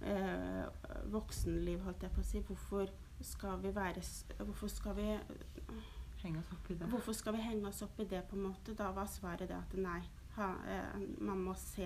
eh, 0.02 0.64
voksenliv, 1.12 1.82
holdt 1.86 2.06
jeg 2.06 2.16
på 2.16 2.24
å 2.24 2.28
si. 2.30 2.44
Hvorfor 2.46 2.92
skal 3.26 3.60
vi 3.64 3.72
være 3.76 4.04
Hvorfor 4.44 4.72
skal 4.72 4.98
vi 4.98 5.10
Henge 6.26 6.40
oss 6.42 6.48
opp 6.56 6.70
i 6.72 6.76
det. 6.80 6.88
Hvorfor 6.90 7.14
skal 7.14 7.36
vi 7.36 7.44
henge 7.46 7.70
oss 7.70 7.84
opp 7.86 8.00
i 8.02 8.06
det, 8.10 8.24
på 8.26 8.34
en 8.38 8.48
måte? 8.48 8.74
Da 8.74 8.88
var 8.96 9.06
svaret 9.12 9.50
det 9.52 9.58
at 9.60 9.76
nei. 9.78 10.00
Ha, 10.36 10.48
eh, 10.68 11.04
man 11.22 11.44
må 11.46 11.54
se 11.60 11.86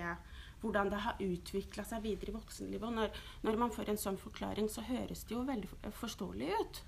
hvordan 0.61 0.89
det 0.93 1.01
har 1.03 1.19
utvikla 1.19 1.83
seg 1.87 2.05
videre 2.05 2.31
i 2.31 2.37
voksenlivet. 2.37 2.85
Og 2.87 2.95
når, 2.95 3.19
når 3.43 3.59
man 3.59 3.73
får 3.75 3.91
en 3.91 3.99
sånn 3.99 4.19
forklaring, 4.21 4.69
så 4.71 4.85
høres 4.87 5.25
det 5.27 5.35
jo 5.35 5.43
veldig 5.47 5.91
forståelig 5.99 6.53
ut. 6.55 6.81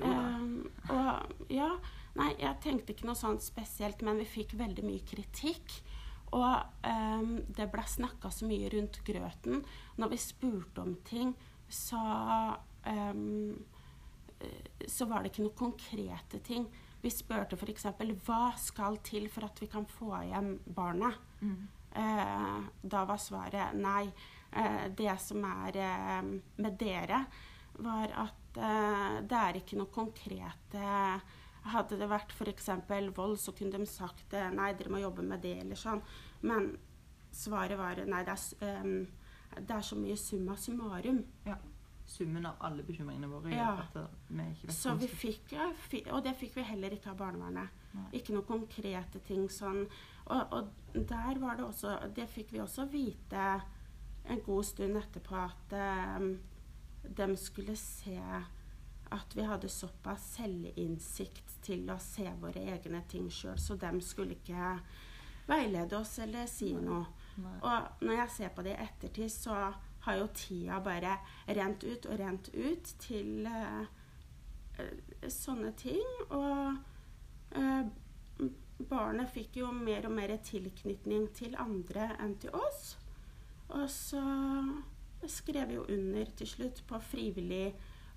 Jo 0.00 0.10
da. 0.10 0.18
Eh, 0.18 0.96
og 0.96 1.54
ja, 1.54 1.70
nei, 2.18 2.32
jeg 2.42 2.60
tenkte 2.64 2.94
ikke 2.94 3.06
noe 3.06 3.18
sånt 3.18 3.44
spesielt, 3.46 4.02
men 4.02 4.18
vi 4.18 4.26
fikk 4.28 4.56
veldig 4.58 4.86
mye 4.86 5.06
kritikk. 5.06 5.78
Og 6.36 6.84
eh, 6.84 7.30
det 7.56 7.68
ble 7.72 7.84
snakka 7.88 8.30
så 8.34 8.48
mye 8.48 8.68
rundt 8.74 9.00
grøten. 9.06 9.62
Når 9.96 10.12
vi 10.12 10.20
spurte 10.20 10.84
om 10.84 10.94
ting, 11.08 11.34
så 11.68 12.02
eh, 12.88 13.24
så 14.86 15.08
var 15.10 15.22
det 15.22 15.32
ikke 15.32 15.46
noen 15.46 15.58
konkrete 15.58 16.40
ting. 16.46 16.68
Vi 17.02 17.10
spurte 17.10 17.56
f.eks.: 17.58 17.86
Hva 18.26 18.52
skal 18.58 18.98
til 19.06 19.28
for 19.30 19.46
at 19.48 19.60
vi 19.62 19.66
kan 19.70 19.86
få 19.86 20.12
hjem 20.28 20.58
barnet? 20.66 21.18
Mm. 21.40 21.68
Eh, 21.98 22.58
da 22.82 23.04
var 23.08 23.18
svaret 23.22 23.74
nei. 23.78 24.06
Eh, 24.52 24.86
det 24.96 25.16
som 25.20 25.44
er 25.44 25.76
eh, 25.76 26.22
med 26.56 26.78
dere, 26.80 27.24
var 27.78 28.14
at 28.26 28.56
eh, 28.58 29.18
det 29.22 29.42
er 29.42 29.60
ikke 29.60 29.78
noen 29.78 29.94
konkrete 29.94 30.94
Hadde 31.68 31.98
det 32.00 32.08
vært 32.10 32.32
f.eks. 32.32 32.68
vold, 33.16 33.38
så 33.38 33.52
kunne 33.52 33.78
de 33.78 33.86
sagt 33.86 34.30
det. 34.32 34.44
nei, 34.54 34.72
dere 34.78 34.92
må 34.92 35.00
jobbe 35.02 35.24
med 35.26 35.42
det, 35.44 35.58
eller 35.62 35.78
sånn. 35.78 36.02
Men 36.40 36.76
svaret 37.34 37.78
var 37.78 38.00
nei, 38.06 38.22
det 38.24 38.34
er, 38.34 38.68
eh, 38.68 39.58
det 39.58 39.74
er 39.76 39.84
så 39.84 39.98
mye 39.98 40.16
summa 40.16 40.56
summarum. 40.56 41.24
Ja. 41.46 41.56
Summen 42.08 42.46
av 42.48 42.56
alle 42.64 42.82
bekymringene 42.82 43.28
våre 43.28 43.50
Ja. 43.52 43.74
vi 44.28 44.42
ikke 44.54 44.72
Så 44.72 44.94
vi 44.96 45.06
fikk, 45.08 45.52
og 46.12 46.22
det 46.24 46.36
fikk 46.36 46.54
vi 46.56 46.62
heller 46.62 46.90
ikke 46.90 47.10
av 47.10 47.18
barnevernet. 47.18 47.68
Nei. 47.94 48.08
Ikke 48.12 48.32
noen 48.32 48.46
konkrete 48.46 49.20
ting 49.26 49.48
sånn. 49.48 49.86
Og, 50.26 50.52
og 50.52 50.68
der 50.94 51.38
var 51.38 51.56
det 51.56 51.64
også 51.64 52.14
Det 52.14 52.28
fikk 52.28 52.52
vi 52.52 52.60
også 52.60 52.88
vite 52.90 53.62
en 54.28 54.40
god 54.44 54.64
stund 54.64 54.96
etterpå 54.96 55.36
at 55.36 55.72
um, 56.20 56.38
de 57.02 57.36
skulle 57.36 57.76
se 57.76 58.20
at 59.14 59.36
vi 59.36 59.44
hadde 59.46 59.68
såpass 59.72 60.24
selvinnsikt 60.36 61.58
til 61.64 61.88
å 61.90 61.98
se 62.02 62.26
våre 62.40 62.62
egne 62.74 63.02
ting 63.10 63.28
sjøl, 63.32 63.58
så 63.60 63.76
de 63.80 63.92
skulle 64.04 64.36
ikke 64.38 64.78
veilede 65.48 65.96
oss 65.98 66.18
eller 66.22 66.48
si 66.50 66.74
noe. 66.76 67.06
Nei. 67.38 67.54
Og 67.62 68.04
når 68.04 68.20
jeg 68.22 68.34
ser 68.34 68.54
på 68.54 68.64
det 68.66 68.74
i 68.74 68.82
ettertid, 68.84 69.30
så 69.32 69.56
har 70.04 70.18
jo 70.18 70.28
tida 70.34 70.80
bare 70.84 71.16
rent 71.56 71.84
ut 71.84 72.06
og 72.08 72.18
rent 72.20 72.50
ut 72.54 72.92
til 73.02 73.48
uh, 73.48 73.86
sånne 75.32 75.72
ting. 75.78 76.14
Og 76.28 76.78
uh, 77.56 78.48
barnet 78.88 79.32
fikk 79.34 79.60
jo 79.62 79.72
mer 79.74 80.06
og 80.08 80.14
mer 80.18 80.36
tilknytning 80.44 81.28
til 81.36 81.56
andre 81.58 82.12
enn 82.22 82.36
til 82.42 82.54
oss. 82.56 82.96
Og 83.74 83.88
så 83.92 84.22
skrev 85.28 85.68
vi 85.68 85.78
jo 85.78 85.86
under 85.90 86.30
til 86.38 86.48
slutt 86.48 86.82
på 86.88 87.00
frivillig 87.02 87.72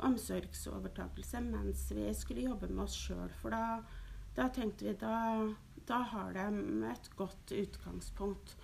omsorgsovertakelse 0.07 1.41
mens 1.45 1.87
vi 1.95 2.07
skulle 2.17 2.47
jobbe 2.47 2.69
med 2.71 2.85
oss 2.85 2.97
sjøl. 2.97 3.31
For 3.41 3.53
da, 3.53 3.81
da 4.37 4.49
tenkte 4.53 4.89
vi 4.89 4.95
da, 4.99 5.15
da 5.87 6.03
har 6.13 6.37
de 6.37 6.47
et 6.91 7.11
godt 7.17 7.55
utgangspunkt. 7.55 8.55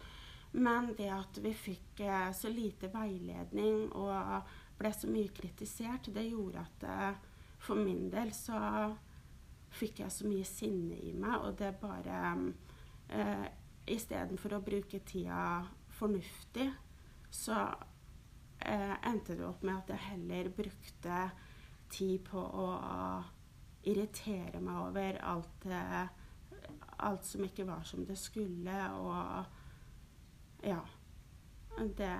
Men 0.57 0.93
det 0.97 1.09
at 1.11 1.39
vi 1.43 1.51
fikk 1.53 2.01
eh, 2.05 2.31
så 2.33 2.49
lite 2.49 2.89
veiledning 2.93 3.89
og 3.97 4.47
ble 4.79 4.93
så 4.93 5.09
mye 5.11 5.33
kritisert, 5.35 6.09
det 6.13 6.29
gjorde 6.29 6.63
at 6.63 6.85
eh, 6.87 7.19
for 7.61 7.79
min 7.79 8.07
del 8.13 8.31
så 8.35 8.57
fikk 9.77 10.01
jeg 10.01 10.13
så 10.13 10.27
mye 10.29 10.47
sinne 10.47 10.97
i 11.03 11.11
meg, 11.13 11.35
og 11.43 11.57
det 11.59 11.73
bare 11.81 12.21
eh, 13.11 13.47
istedenfor 13.91 14.57
å 14.57 14.63
bruke 14.63 15.01
tida 15.05 15.65
fornuftig, 15.97 16.69
så 17.29 17.67
eh, 18.67 18.95
endte 19.09 19.35
det 19.37 19.45
opp 19.47 19.63
med 19.65 19.79
at 19.79 19.93
jeg 19.93 20.05
heller 20.11 20.51
brukte 20.55 21.23
tid 21.93 22.19
på 22.27 22.39
å 22.39 22.67
irritere 23.87 24.59
meg 24.63 24.81
over 24.89 25.19
alt, 25.23 25.65
eh, 25.71 26.07
alt 27.07 27.25
som 27.25 27.45
ikke 27.45 27.67
var 27.67 27.83
som 27.87 28.05
det 28.05 28.17
skulle, 28.19 28.77
og 28.99 30.67
ja. 30.67 30.81
Det, 31.77 32.13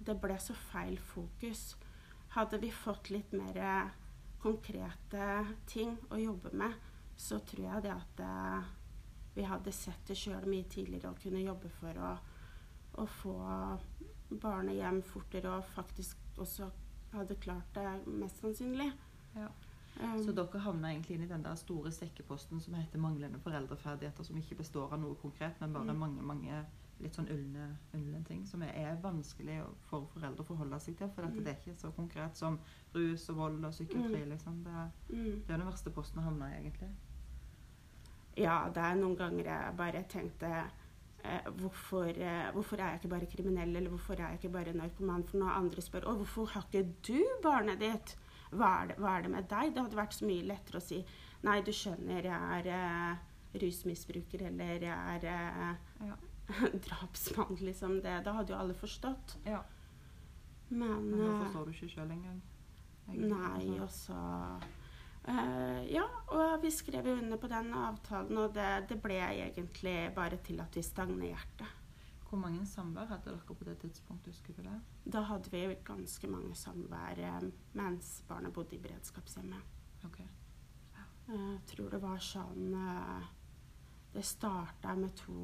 det 0.00 0.14
ble 0.16 0.38
så 0.40 0.54
feil 0.56 0.94
fokus. 0.96 1.74
Hadde 2.32 2.56
vi 2.62 2.70
fått 2.72 3.10
litt 3.12 3.34
mer 3.36 3.90
konkrete 4.40 5.26
ting 5.68 5.98
å 6.08 6.16
jobbe 6.16 6.54
med, 6.56 6.72
så 7.16 7.42
tror 7.44 7.66
jeg 7.66 7.84
det 7.84 7.92
at 7.92 8.22
eh, 8.24 8.70
vi 9.34 9.44
hadde 9.46 9.74
sett 9.76 10.08
det 10.08 10.16
sjøl 10.18 10.48
mye 10.48 10.64
tidligere 10.68 11.12
og 11.12 11.20
kunne 11.22 11.44
jobbe 11.44 11.70
for 11.76 12.00
å, 12.00 12.14
å 13.00 13.06
få 13.20 13.36
barnet 14.40 14.74
hjem 14.74 15.02
fortere 15.02 15.50
og 15.58 15.64
faktisk 15.64 16.16
også 16.38 16.70
hadde 17.12 17.34
klart 17.34 17.74
det, 17.74 18.06
mest 18.06 18.40
sannsynlig. 18.40 18.92
Ja. 19.36 19.48
Um, 20.00 20.22
Så 20.24 20.32
dere 20.32 20.58
havna 20.64 20.88
egentlig 20.88 21.16
inn 21.18 21.22
i 21.22 21.28
den 21.28 21.42
der 21.44 21.54
store 21.54 21.90
sekkeposten 21.92 22.60
som 22.60 22.74
heter 22.74 22.98
manglende 22.98 23.38
foreldreferdigheter, 23.38 24.24
som 24.24 24.36
ikke 24.36 24.54
består 24.56 24.92
av 24.92 25.00
noe 25.00 25.14
konkret, 25.20 25.60
men 25.60 25.72
bare 25.72 25.92
Mm. 25.92 25.98
mange 25.98 26.22
mange 26.22 26.64
litt 27.00 27.16
sånn 27.16 27.28
ulne, 27.30 27.76
ulne 27.94 28.24
ting 28.24 28.46
som 28.46 28.62
er, 28.62 28.96
vanskelig 29.02 29.60
for 29.90 30.06
foreldre 30.14 30.44
å 30.44 30.46
forholde 30.46 30.80
seg 30.80 30.96
til. 30.96 31.08
For 31.08 31.22
dette, 31.22 31.36
Mm. 31.36 31.44
det 31.44 31.52
er 31.52 31.58
ikke 31.60 31.80
så 31.80 31.90
konkret 31.92 32.36
som 32.36 32.58
rus 32.94 33.28
og 33.28 33.36
vold 33.36 33.64
og 33.64 33.72
psykiatri. 33.72 34.24
liksom. 34.28 34.62
Det, 34.64 34.90
mm. 35.16 35.42
det 35.46 35.50
er 35.50 35.56
den 35.56 35.66
verste 35.66 35.90
posten 35.90 36.20
å 36.20 36.22
havne 36.22 36.44
i, 36.50 36.60
egentlig. 36.62 36.88
Ja, 38.36 38.68
det 38.68 38.82
er 38.82 38.94
noen 38.94 39.16
ganger 39.16 39.44
jeg 39.44 39.76
bare 39.76 40.04
tenkte 40.08 40.70
hvorfor, 41.58 42.08
eh, 42.18 42.50
hvorfor 42.54 42.80
er 42.80 42.92
jeg 42.92 43.00
ikke 43.00 43.12
bare 43.14 43.28
kriminell, 43.30 43.76
eller 43.76 43.90
hvorfor 43.92 44.18
er 44.18 44.32
jeg 44.32 44.40
ikke 44.40 44.52
bare 44.56 44.74
narkoman? 44.76 45.24
For 45.28 45.38
når 45.42 45.58
andre 45.60 45.84
spør 45.84 46.08
å, 46.10 46.16
hvorfor 46.22 46.50
har 46.54 46.66
ikke 46.68 46.84
du 47.06 47.20
barnet 47.44 47.80
ditt? 47.82 48.16
Hva 48.52 48.70
er, 48.82 48.90
det, 48.90 48.96
hva 49.00 49.16
er 49.16 49.22
det 49.24 49.30
med 49.32 49.48
deg? 49.48 49.72
Det 49.72 49.84
hadde 49.84 49.96
vært 49.96 50.16
så 50.16 50.26
mye 50.28 50.48
lettere 50.50 50.80
å 50.80 50.84
si 50.84 50.98
nei, 51.46 51.60
du 51.64 51.72
skjønner, 51.74 52.26
jeg 52.28 52.58
er 52.58 52.68
eh, 52.76 53.22
rusmisbruker, 53.62 54.46
eller 54.50 54.86
jeg 54.88 55.16
er 55.16 55.28
eh, 55.30 56.08
Ja. 56.10 56.18
drapsmann, 56.86 57.56
liksom. 57.62 58.00
Det, 58.02 58.18
da 58.26 58.34
hadde 58.36 58.52
jo 58.52 58.58
alle 58.58 58.74
forstått. 58.76 59.38
Ja. 59.46 59.62
Men, 60.68 61.08
Men 61.08 61.18
nå 61.20 61.28
eh, 61.30 61.40
forstår 61.46 61.68
du 61.68 61.74
ikke 61.76 61.90
sjøl 61.94 62.10
engang. 62.12 62.40
Nei, 63.12 63.78
Altså, 63.80 63.82
og 63.82 63.90
så 63.90 64.81
eh, 65.28 65.92
Ja, 65.92 66.06
og 66.28 66.62
vi 66.62 66.70
skrev 66.70 67.06
jo 67.06 67.18
under 67.20 67.36
på 67.36 67.50
den 67.52 67.72
avtalen, 67.74 68.38
og 68.38 68.54
det, 68.54 68.88
det 68.88 68.98
ble 69.02 69.20
egentlig 69.20 69.96
bare 70.14 70.40
til 70.44 70.60
at 70.60 70.76
vi 70.76 70.82
stagnerte. 70.82 71.68
Hvor 72.28 72.40
mange 72.40 72.66
samvær 72.66 73.10
hadde 73.10 73.28
dere 73.28 73.54
på 73.54 73.64
det 73.64 73.78
tidspunktet? 73.78 74.32
Husker 74.32 74.56
du 74.56 74.62
det? 74.64 74.78
Da 75.12 75.20
hadde 75.28 75.50
vi 75.52 75.66
ganske 75.84 76.30
mange 76.32 76.54
samvær 76.56 77.18
eh, 77.20 77.50
mens 77.76 78.22
barna 78.28 78.50
bodde 78.50 78.76
i 78.76 78.80
beredskapshjemmet. 78.80 79.60
Ok. 80.04 80.22
Jeg 81.28 81.60
tror 81.66 81.90
det 81.92 82.00
var 82.02 82.22
sånn 82.24 82.72
eh, 82.74 83.26
Det 84.12 84.24
starta 84.26 84.94
med 84.98 85.14
to 85.16 85.36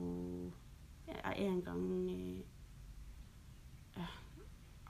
ja, 1.07 1.31
En 1.37 1.61
gang 1.65 1.85
i 2.11 2.43
eh, 3.97 4.17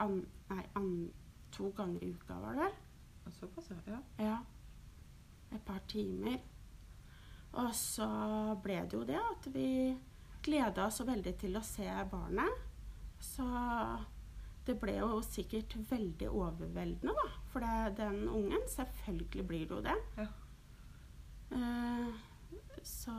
an, 0.03 0.23
Nei, 0.49 0.63
an, 0.75 0.89
to 1.53 1.69
ganger 1.77 2.03
i 2.03 2.13
uka, 2.15 2.39
var 2.41 2.57
det 2.57 2.65
vel? 2.65 2.79
Såpass, 3.29 3.69
ja. 3.85 3.99
ja. 4.17 4.37
Et 5.51 5.65
par 5.65 5.81
timer. 5.89 6.39
Og 7.59 7.73
så 7.75 8.07
ble 8.61 8.83
det 8.85 8.97
jo 8.97 9.05
det 9.07 9.17
at 9.17 9.49
vi 9.53 9.69
gleda 10.45 10.85
oss 10.85 10.99
så 11.01 11.07
veldig 11.07 11.33
til 11.41 11.57
å 11.57 11.65
se 11.65 11.87
barnet. 12.11 12.67
Så 13.19 13.47
det 14.67 14.75
ble 14.79 14.99
jo 14.99 15.17
sikkert 15.25 15.73
veldig 15.89 16.29
overveldende, 16.29 17.15
da. 17.17 17.27
For 17.49 17.65
det, 17.65 17.97
den 17.97 18.21
ungen, 18.29 18.67
selvfølgelig 18.69 19.45
blir 19.49 19.65
det 19.65 19.75
jo 19.75 19.81
det. 19.87 19.97
Ja. 20.19 20.27
Eh, 21.57 22.09
så 22.85 23.15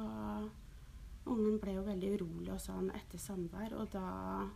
ungen 1.27 1.59
ble 1.61 1.75
jo 1.75 1.85
veldig 1.85 2.13
urolig 2.17 2.53
og 2.55 2.63
sånn 2.63 2.93
etter 2.95 3.21
samvær, 3.21 3.75
og 3.81 3.91
da 3.93 4.49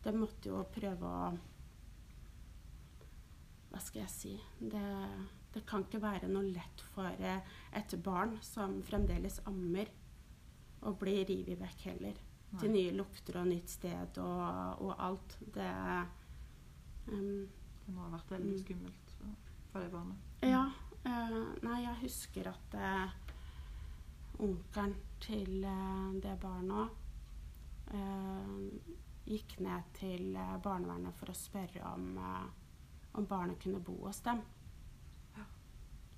Det 0.00 0.14
måtte 0.16 0.48
jo 0.48 0.62
prøve 0.72 1.04
å 1.04 1.26
Hva 3.68 3.80
skal 3.84 4.00
jeg 4.00 4.12
si 4.14 4.30
Det, 4.72 4.84
det 5.54 5.64
kan 5.66 5.82
ikke 5.84 6.02
være 6.02 6.28
noe 6.30 6.46
lett 6.54 6.82
for 6.94 7.10
eh, 7.18 7.40
et 7.76 7.94
barn 8.04 8.36
som 8.44 8.80
fremdeles 8.86 9.40
ammer, 9.50 9.90
å 10.86 10.94
bli 10.96 11.18
revet 11.28 11.58
vekk 11.60 11.82
heller. 11.90 12.20
Til 12.58 12.72
nye 12.72 12.90
lukter 12.96 13.36
og 13.38 13.46
nytt 13.46 13.70
sted 13.70 14.16
og, 14.18 14.80
og 14.82 14.94
alt. 14.98 15.36
Det 15.54 15.70
um, 17.12 17.46
Det 17.84 17.92
må 17.94 18.02
ha 18.06 18.10
vært 18.16 18.32
veldig 18.32 18.54
Mm. 18.54 18.62
skummelt 18.64 19.12
for, 19.70 19.80
det 19.80 19.90
barnet. 19.92 20.16
Ja. 20.42 20.64
Uh, 21.04 21.54
nei, 21.62 21.76
jeg 21.84 22.00
husker 22.02 22.48
at 22.50 22.74
uh, 22.74 23.12
onkelen 24.42 24.96
til 25.20 25.64
uh, 25.64 26.10
det 26.20 26.34
barnet 26.42 26.90
eh, 27.92 28.96
gikk 29.30 29.58
ned 29.60 29.92
til 29.94 30.34
barnevernet 30.62 31.14
for 31.18 31.30
å 31.30 31.36
spørre 31.36 31.82
om, 31.92 32.18
om 33.14 33.26
barnet 33.26 33.60
kunne 33.62 33.80
bo 33.84 33.96
hos 34.06 34.20
dem. 34.26 34.42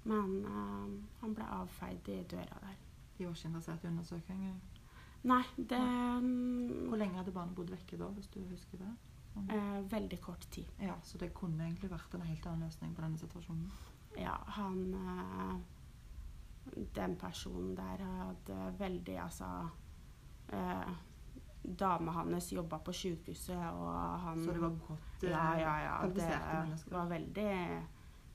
Ja. 0.05 0.11
Men 0.13 0.45
uh, 0.45 1.21
han 1.21 1.35
ble 1.35 1.45
avfeid 1.61 2.09
i 2.09 2.23
døra 2.31 2.61
der. 2.65 2.79
De 3.19 3.27
var 3.27 3.35
ikke 3.37 3.49
interessert 3.49 3.85
i 3.85 3.91
undersøking? 3.93 4.45
Nei, 5.23 5.43
det 5.57 5.79
Nei. 5.79 6.89
Hvor 6.89 6.99
lenge 6.99 7.21
hadde 7.21 7.35
barnet 7.35 7.55
bodd 7.55 7.71
vekke 7.71 7.99
da, 8.01 8.09
hvis 8.17 8.31
du 8.35 8.41
husker 8.51 8.81
det? 8.83 8.91
Eh, 9.37 9.93
Veldig 9.93 10.21
kort 10.21 10.51
tid. 10.51 10.65
Ja, 10.79 10.95
Så 11.03 11.19
det 11.19 11.33
kunne 11.35 11.65
egentlig 11.65 11.91
vært 11.91 12.15
en 12.15 12.27
helt 12.27 12.47
annen 12.47 12.67
løsning 12.67 12.95
på 12.95 13.03
denne 13.05 13.19
situasjonen. 13.19 13.71
Ja, 14.19 14.35
han 14.59 14.95
eh, 14.95 15.55
Den 16.95 17.17
personen 17.17 17.77
der 17.77 18.03
hadde 18.05 18.59
veldig 18.79 19.17
Altså 19.23 19.47
eh, 20.53 20.93
Dama 21.63 22.13
hans 22.13 22.53
jobba 22.53 22.79
på 22.79 22.93
sjukehuset, 22.93 23.57
og 23.57 24.21
han 24.21 24.45
Så 24.45 24.53
det 24.53 24.61
var 24.61 24.77
godt 24.89 25.23
Ja, 25.23 25.55
eh, 25.55 25.61
ja, 25.61 25.77
ja. 25.87 25.97
Det 26.03 26.27
kvalifiserte 26.27 26.93
var 26.93 27.09
veldig 27.09 27.51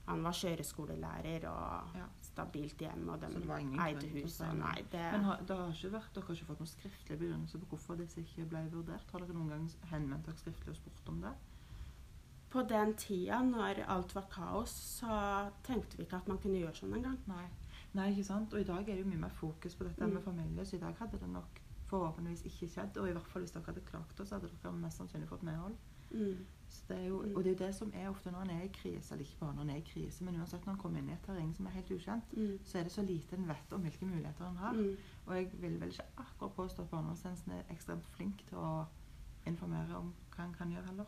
Han 0.08 0.22
var 0.24 0.32
kjøreskolelærer 0.32 1.44
og 1.50 1.96
Ja. 1.98 2.06
stabilt 2.22 2.78
hjem, 2.80 3.08
og 3.12 3.20
de 3.20 3.26
eide 3.26 4.08
hus. 4.14 4.38
Nei. 4.40 4.74
det 4.92 5.12
Men 5.12 5.24
har, 5.24 5.36
det 5.46 5.56
har 5.56 5.68
ikke 5.72 5.92
vært, 5.92 6.14
dere 6.14 6.24
har 6.24 6.34
ikke 6.34 6.46
fått 6.48 6.60
noen 6.62 6.72
skriftlig 6.72 7.18
begrunnelse 7.18 7.58
på 7.60 7.66
hvorfor 7.72 7.96
disse 8.00 8.20
ikke 8.22 8.48
ble 8.48 8.62
vurdert? 8.72 9.10
Har 9.12 9.20
dere 9.20 9.34
noen 9.36 9.48
gang 9.48 9.70
henvendt 9.90 10.24
dere 10.26 10.34
skriftlig 10.40 10.68
og 10.74 10.76
spurt 10.76 11.08
om 11.08 11.20
det? 11.20 11.32
På 12.50 12.62
den 12.68 12.94
tida, 12.96 13.42
når 13.44 13.84
alt 13.86 14.14
var 14.14 14.24
kaos, 14.32 14.70
så 15.00 15.50
tenkte 15.62 15.98
vi 15.98 16.04
ikke 16.06 16.16
at 16.16 16.28
man 16.28 16.38
kunne 16.38 16.58
gjøre 16.62 16.74
sånn 16.80 16.94
engang. 16.96 17.18
Nei. 17.28 17.44
Nei, 17.94 18.10
ikke 18.14 18.24
sant? 18.24 18.52
Og 18.54 18.60
i 18.60 18.64
dag 18.64 18.80
er 18.88 18.94
det 18.96 19.04
jo 19.04 19.10
mye 19.10 19.20
mer 19.26 19.34
fokus 19.36 19.74
på 19.74 19.84
dette 19.84 20.06
Mm. 20.06 20.14
med 20.14 20.22
familie, 20.24 20.64
så 20.64 20.76
i 20.76 20.80
dag 20.80 20.94
hadde 20.96 21.18
det 21.20 21.28
nok 21.28 21.60
forhåpentligvis 21.90 22.44
ikke 22.46 22.68
skjedd. 22.72 22.96
Og 22.96 23.08
i 23.08 23.12
hvert 23.12 23.26
fall 23.26 23.42
hvis 23.42 23.52
dere 23.52 23.64
hadde 23.66 23.80
klagt 23.90 24.16
det, 24.16 24.26
så 24.28 24.34
hadde 24.38 24.48
dere 24.62 24.72
mest 24.72 24.98
sannsynlig 24.98 25.28
fått 25.28 25.42
medhold. 25.42 25.76
Mm. 26.10 26.46
Så 26.68 26.82
det 26.88 26.96
er 26.98 27.04
jo, 27.08 27.22
Mm. 27.22 27.36
og 27.36 27.44
det 27.44 27.50
er 27.50 27.54
jo 27.58 27.66
det 27.66 27.74
som 27.74 27.92
er 27.94 28.08
ofte 28.10 28.30
når 28.30 28.42
en 28.42 28.50
er 28.50 28.62
i 28.62 28.68
krise, 28.72 29.14
eller 29.14 29.24
ikke 29.24 29.38
bare 29.40 29.54
når 29.54 29.62
en 29.62 29.70
er 29.70 29.76
i 29.76 29.86
krise, 29.92 30.24
men 30.24 30.36
uansett 30.36 30.66
når 30.66 30.72
en 30.72 30.78
kommer 30.78 30.98
inn 30.98 31.08
i 31.08 31.12
et 31.12 31.22
terreng 31.26 31.54
som 31.56 31.66
er 31.66 31.70
helt 31.70 31.90
ukjent, 31.90 32.32
Mm. 32.36 32.58
så 32.64 32.78
er 32.78 32.82
det 32.82 32.92
så 32.92 33.02
lite 33.02 33.36
en 33.36 33.48
vet 33.48 33.72
om 33.72 33.80
hvilke 33.80 34.06
muligheter 34.06 34.48
en 34.48 34.56
har. 34.56 34.72
Mm. 34.72 34.96
Og 35.26 35.34
jeg 35.36 35.50
vil 35.62 35.80
vel 35.80 35.88
ikke 35.88 36.04
akkurat 36.18 36.52
påstå 36.56 36.82
at 36.82 36.90
barnevernstjenesten 36.90 37.52
er 37.52 37.62
ekstremt 37.70 38.06
flink 38.06 38.46
til 38.48 38.58
å 38.58 38.86
informere 39.46 39.96
om 39.96 40.14
hva 40.36 40.44
en 40.44 40.54
kan 40.54 40.70
gjøre 40.70 40.86
heller. 40.86 41.06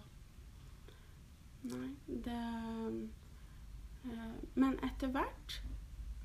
Nei, 1.63 1.91
det 2.07 2.41
øh, 4.05 4.35
Men 4.55 4.79
etter 4.83 5.09
hvert 5.13 5.63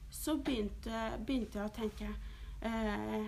så 0.09 0.38
begynte, 0.38 1.19
begynte 1.27 1.59
jeg 1.59 1.69
å 1.69 1.75
tenke 1.75 2.07
øh, 2.65 3.25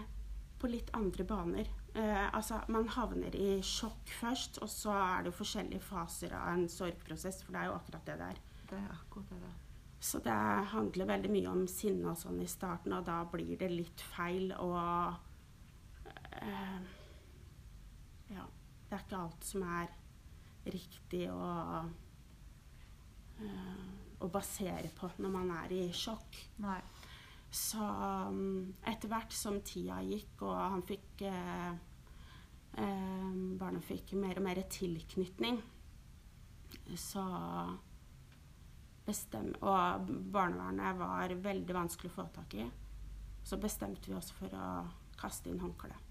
på 0.60 0.68
litt 0.72 0.90
andre 0.94 1.24
baner. 1.24 1.68
Eh, 1.98 2.36
altså, 2.36 2.60
man 2.70 2.86
havner 2.94 3.34
i 3.34 3.56
sjokk 3.66 4.12
først, 4.20 4.60
og 4.62 4.70
så 4.70 4.94
er 4.94 5.24
det 5.24 5.32
jo 5.32 5.38
forskjellige 5.40 5.82
faser 5.82 6.36
av 6.38 6.52
en 6.54 6.68
sorgprosess, 6.70 7.40
for 7.44 7.56
det 7.56 7.64
er 7.64 7.72
jo 7.72 7.78
akkurat 7.80 8.06
det 8.06 8.18
der. 8.20 8.42
Det 8.70 8.78
er 8.78 8.92
akkurat 8.94 9.32
det 9.34 9.40
der. 9.42 9.56
Så 10.00 10.22
det 10.22 10.36
handler 10.74 11.10
veldig 11.10 11.32
mye 11.34 11.50
om 11.50 11.64
sinne 11.72 12.12
og 12.12 12.20
sånn 12.20 12.38
i 12.44 12.50
starten, 12.50 12.94
og 12.94 13.08
da 13.08 13.24
blir 13.32 13.58
det 13.58 13.72
litt 13.74 14.04
feil 14.14 14.54
og 14.60 14.78
eh, 16.38 16.78
Ja. 18.30 18.46
Det 18.88 18.96
er 18.96 19.02
ikke 19.04 19.18
alt 19.20 19.44
som 19.44 19.64
er 19.68 19.90
riktig 20.72 21.26
å, 21.28 21.48
eh, 23.42 23.82
å 24.24 24.30
basere 24.32 24.92
på 24.96 25.10
når 25.18 25.34
man 25.34 25.52
er 25.58 25.74
i 25.76 25.82
sjokk. 25.92 26.38
Nei. 26.64 26.78
Så 27.52 27.82
um, 27.82 28.74
etter 28.88 29.12
hvert 29.12 29.34
som 29.36 29.60
tida 29.66 30.00
gikk, 30.06 30.46
og 30.46 30.56
han 30.56 30.86
fikk 30.88 31.26
eh, 31.28 31.76
eh, 32.78 33.28
Barnet 33.58 33.86
fikk 33.86 34.14
mer 34.20 34.40
og 34.40 34.48
mer 34.48 34.62
tilknytning, 34.72 35.62
så 36.96 37.24
bestem, 39.08 39.54
Og 39.62 40.10
barnevernet 40.34 40.98
var 41.00 41.32
veldig 41.32 41.76
vanskelig 41.76 42.12
å 42.12 42.16
få 42.18 42.28
tak 42.36 42.54
i. 42.60 42.66
Så 43.48 43.58
bestemte 43.58 44.12
vi 44.12 44.18
oss 44.18 44.34
for 44.36 44.52
å 44.52 44.68
kaste 45.18 45.50
inn 45.50 45.62
håndkleet. 45.64 46.08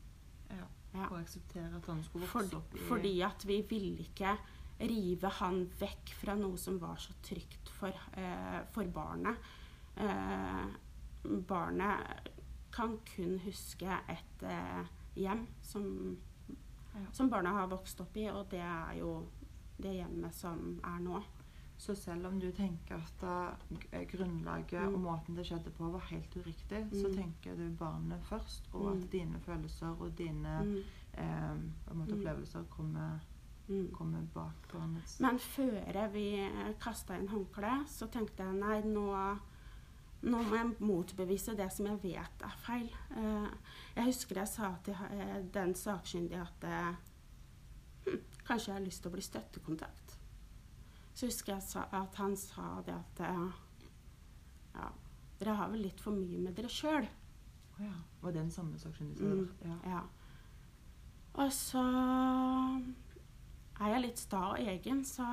Ja. 0.48 0.64
Ja. 0.96 1.08
Og 1.10 1.18
akseptere 1.20 1.76
at 1.76 1.88
han 1.90 2.02
skulle 2.06 2.24
vokse 2.24 2.46
vokse 2.46 2.56
opp 2.56 2.76
i 2.76 2.84
fordi 2.86 3.12
at 3.26 3.44
vi 3.44 3.58
ville 3.68 4.06
ikke 4.06 4.32
rive 4.88 5.28
han 5.38 5.62
vekk 5.80 6.12
fra 6.20 6.36
noe 6.36 6.56
som 6.60 6.78
var 6.80 6.96
så 7.00 7.14
trygt 7.24 7.70
for, 7.72 7.92
eh, 8.16 8.60
for 8.72 8.88
barnet. 8.92 9.36
Eh, 9.96 10.66
barnet 11.48 12.30
kan 12.72 12.98
kun 13.08 13.38
huske 13.44 13.88
et 14.08 14.42
eh, 14.42 14.84
hjem 15.16 15.46
som. 15.62 16.16
Som 17.12 17.30
barna 17.30 17.50
har 17.50 17.68
vokst 17.68 18.00
opp 18.00 18.16
i, 18.16 18.28
og 18.30 18.48
det 18.50 18.60
er 18.60 18.98
jo 18.98 19.26
det 19.82 19.94
hjemmet 19.94 20.34
som 20.34 20.80
er 20.84 21.00
nå. 21.00 21.22
Så 21.78 21.94
selv 21.94 22.26
om 22.26 22.38
du 22.40 22.50
tenker 22.52 22.94
at 22.96 23.12
da, 23.20 23.50
grunnlaget 24.08 24.80
Mm. 24.88 24.94
og 24.94 25.00
måten 25.00 25.36
det 25.36 25.44
skjedde 25.46 25.70
på 25.76 25.90
var 25.92 26.00
helt 26.10 26.34
uriktig, 26.36 26.86
så 26.92 27.08
Mm. 27.08 27.14
tenker 27.16 27.56
du 27.56 27.70
barnet 27.76 28.22
først, 28.24 28.68
og 28.72 28.80
Mm. 28.96 29.02
at 29.02 29.10
dine 29.12 29.40
følelser 29.40 30.00
og 30.00 30.16
dine 30.18 30.62
Mm, 30.64 30.82
eh, 31.14 31.94
måte 31.94 32.14
Mm. 32.14 32.18
opplevelser 32.20 32.64
kommer, 32.70 33.20
mm. 33.68 33.92
kommer 33.92 34.22
bak 34.34 34.72
barnets 34.72 35.20
Men 35.20 35.38
før 35.38 36.12
vi 36.12 36.48
kasta 36.80 37.14
inn 37.18 37.28
håndkleet, 37.28 37.88
så 37.88 38.06
tenkte 38.10 38.42
jeg 38.44 38.54
nei, 38.54 38.80
nå, 38.80 39.38
nå 40.22 40.40
må 40.48 40.56
jeg 40.56 40.72
motbevise 40.80 41.54
det 41.58 41.68
som 41.74 41.86
jeg 41.90 42.00
vet 42.02 42.44
er 42.46 42.56
feil. 42.64 42.88
Eh, 43.16 43.50
jeg 43.98 44.08
husker 44.08 44.40
jeg 44.40 44.50
sa 44.50 44.72
til 44.84 44.96
eh, 45.10 45.38
den 45.54 45.74
sakkyndige 45.78 46.40
at 46.42 46.66
eh, 46.66 46.94
hm, 48.06 48.22
kanskje 48.46 48.70
jeg 48.72 48.78
har 48.78 48.86
lyst 48.86 49.02
til 49.04 49.12
å 49.12 49.14
bli 49.16 49.26
støttekontakt. 49.26 50.16
Så 51.16 51.28
husker 51.30 51.54
jeg 51.54 51.84
at 51.96 52.18
han 52.20 52.34
sa 52.36 52.80
det 52.84 52.96
at 52.96 53.22
ja, 54.76 54.88
dere 55.40 55.54
har 55.56 55.70
vel 55.72 55.86
litt 55.86 56.02
for 56.04 56.12
mye 56.12 56.42
med 56.44 56.56
dere 56.58 56.68
sjøl. 56.68 57.06
Å 57.76 57.84
ja. 57.84 57.94
Var 58.20 58.34
det 58.34 58.42
den 58.42 58.52
samme 58.52 58.80
sakkyndige? 58.80 59.30
Mm, 59.32 59.48
Ja. 59.64 59.78
Ja. 59.94 60.02
Og 61.36 61.50
så 61.52 61.80
er 63.80 63.90
jeg 63.92 64.04
litt 64.06 64.20
sta 64.20 64.42
og 64.54 64.60
egen, 64.72 65.02
så 65.04 65.24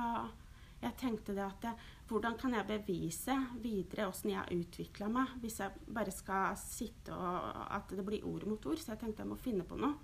jeg 0.82 0.96
tenkte 1.00 1.32
det 1.36 1.44
at 1.46 1.62
det, 1.64 1.72
hvordan 2.08 2.36
kan 2.40 2.52
jeg 2.52 2.68
bevise 2.68 3.34
videre 3.62 4.08
åssen 4.10 4.32
jeg 4.34 4.40
har 4.40 4.52
utvikla 4.52 5.08
meg, 5.12 5.36
hvis 5.40 5.60
jeg 5.62 5.84
bare 5.96 6.12
skal 6.12 6.58
sitte 6.60 7.16
og 7.16 7.62
at 7.64 7.94
det 7.96 8.04
blir 8.04 8.26
ord 8.28 8.44
mot 8.50 8.66
ord. 8.68 8.80
Så 8.80 8.92
jeg 8.92 9.00
tenkte 9.00 9.24
jeg 9.24 9.30
må 9.30 9.38
finne 9.40 9.64
på 9.68 9.78
noe. 9.80 9.94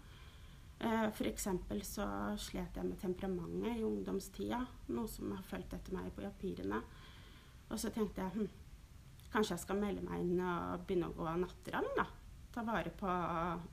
F.eks. 0.80 1.16
For 1.18 1.28
eksempel 1.28 1.82
så 1.84 2.06
slet 2.40 2.78
jeg 2.78 2.88
med 2.88 2.96
temperamentet 3.02 3.82
i 3.82 3.84
ungdomstida, 3.84 4.62
noe 4.94 5.10
som 5.12 5.34
har 5.34 5.44
fulgt 5.44 5.76
etter 5.76 5.92
meg 5.92 6.08
på 6.16 6.24
papirene. 6.24 6.80
Og 7.68 7.76
så 7.78 7.92
tenkte 7.92 8.24
jeg 8.24 8.32
hm, 8.38 8.48
kanskje 9.34 9.58
jeg 9.58 9.64
skal 9.66 9.82
melde 9.82 10.06
meg 10.06 10.24
inn 10.24 10.40
og 10.40 10.86
begynne 10.88 11.12
å 11.12 11.18
gå 11.20 11.36
natteravn, 11.42 11.92
da 12.00 12.08
ta 12.50 12.62
vare 12.66 12.90
på 12.90 13.06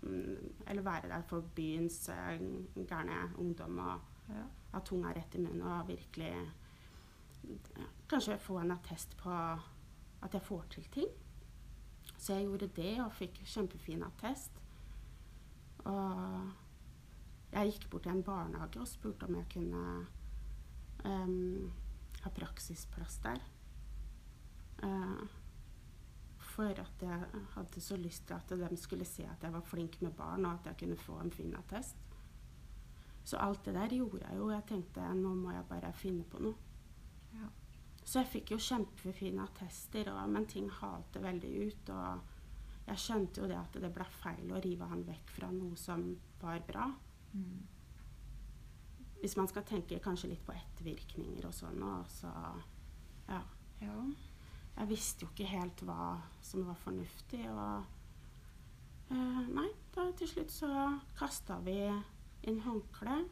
mm, 0.02 0.38
Eller 0.68 0.86
være 0.86 1.10
der 1.10 1.24
for 1.28 1.46
byens 1.56 2.10
eh, 2.14 2.38
gærne 2.88 3.32
ungdom 3.38 3.80
og 3.80 4.14
Ja. 4.28 4.42
ha 4.74 4.80
tunga 4.84 5.14
rett 5.16 5.36
i 5.36 5.40
munnen 5.40 5.62
og 5.64 5.88
virkelig 5.88 6.34
Kanskje 8.10 8.38
få 8.42 8.60
en 8.62 8.72
attest 8.72 9.18
på 9.20 9.32
at 9.32 10.34
jeg 10.34 10.42
får 10.42 10.70
til 10.76 10.88
ting. 10.92 11.10
Så 12.18 12.34
jeg 12.34 12.48
gjorde 12.48 12.70
det 12.76 12.94
og 13.04 13.14
fikk 13.14 13.42
kjempefin 13.46 14.06
attest. 14.08 14.62
Og 15.86 16.52
jeg 17.52 17.72
gikk 17.72 17.90
bort 17.92 18.08
til 18.08 18.16
en 18.16 18.24
barnehage 18.24 18.82
og 18.82 18.90
spurte 18.90 19.28
om 19.28 19.38
jeg 19.40 19.50
kunne 19.54 19.84
um, 21.06 21.74
ha 22.24 22.32
praksisplass 22.34 23.20
der. 23.24 23.44
Uh, 24.84 25.24
for 26.58 26.74
at 26.74 27.02
jeg 27.02 27.46
hadde 27.54 27.82
så 27.82 27.98
lyst 28.02 28.28
til 28.28 28.34
at 28.34 28.70
de 28.72 28.78
skulle 28.78 29.06
se 29.06 29.24
at 29.24 29.44
jeg 29.44 29.54
var 29.54 29.62
flink 29.62 30.02
med 30.02 30.12
barn, 30.12 30.46
og 30.46 30.54
at 30.54 30.66
jeg 30.66 30.78
kunne 30.78 30.98
få 30.98 31.20
en 31.22 31.32
fin 31.32 31.56
attest. 31.56 31.98
Så 33.24 33.38
alt 33.38 33.66
det 33.66 33.74
der 33.76 33.94
gjorde 33.94 34.24
jeg 34.24 34.38
jo. 34.38 34.50
Jeg 34.50 34.64
tenkte 34.68 35.14
nå 35.14 35.34
må 35.36 35.52
jeg 35.52 35.66
bare 35.70 35.94
finne 35.94 36.24
på 36.24 36.40
noe. 36.40 36.67
Ja. 37.36 37.50
Så 38.08 38.22
jeg 38.22 38.32
fikk 38.32 38.52
jo 38.54 38.60
kjempefine 38.64 39.44
attester, 39.44 40.08
og, 40.14 40.30
men 40.32 40.48
ting 40.48 40.70
halte 40.80 41.22
veldig 41.24 41.54
ut. 41.68 41.90
Og 41.92 42.88
jeg 42.88 43.04
skjønte 43.04 43.44
jo 43.44 43.50
det 43.52 43.58
at 43.60 43.80
det 43.84 43.92
ble 43.94 44.08
feil 44.22 44.54
å 44.54 44.62
rive 44.64 44.88
han 44.88 45.04
vekk 45.08 45.34
fra 45.36 45.50
noe 45.52 45.76
som 45.80 46.06
var 46.40 46.62
bra. 46.68 46.88
Mm. 47.34 47.66
Hvis 49.20 49.36
man 49.36 49.50
skal 49.52 49.66
tenke 49.68 50.00
kanskje 50.00 50.32
litt 50.32 50.46
på 50.48 50.56
ettervirkninger 50.56 51.50
og 51.50 51.56
sånn. 51.58 51.84
Og 51.84 52.08
så 52.14 52.32
ja. 53.28 53.42
ja. 53.84 54.00
Jeg 54.78 54.92
visste 54.92 55.26
jo 55.26 55.32
ikke 55.34 55.50
helt 55.52 55.84
hva 55.90 56.16
som 56.46 56.68
var 56.68 56.78
fornuftig, 56.84 57.42
og 57.50 57.88
uh, 59.10 59.42
Nei, 59.50 59.72
da 59.96 60.06
til 60.20 60.30
slutt 60.30 60.54
så 60.54 60.70
kasta 61.18 61.58
vi 61.66 61.80
inn 62.48 62.62
håndkle. 62.62 63.24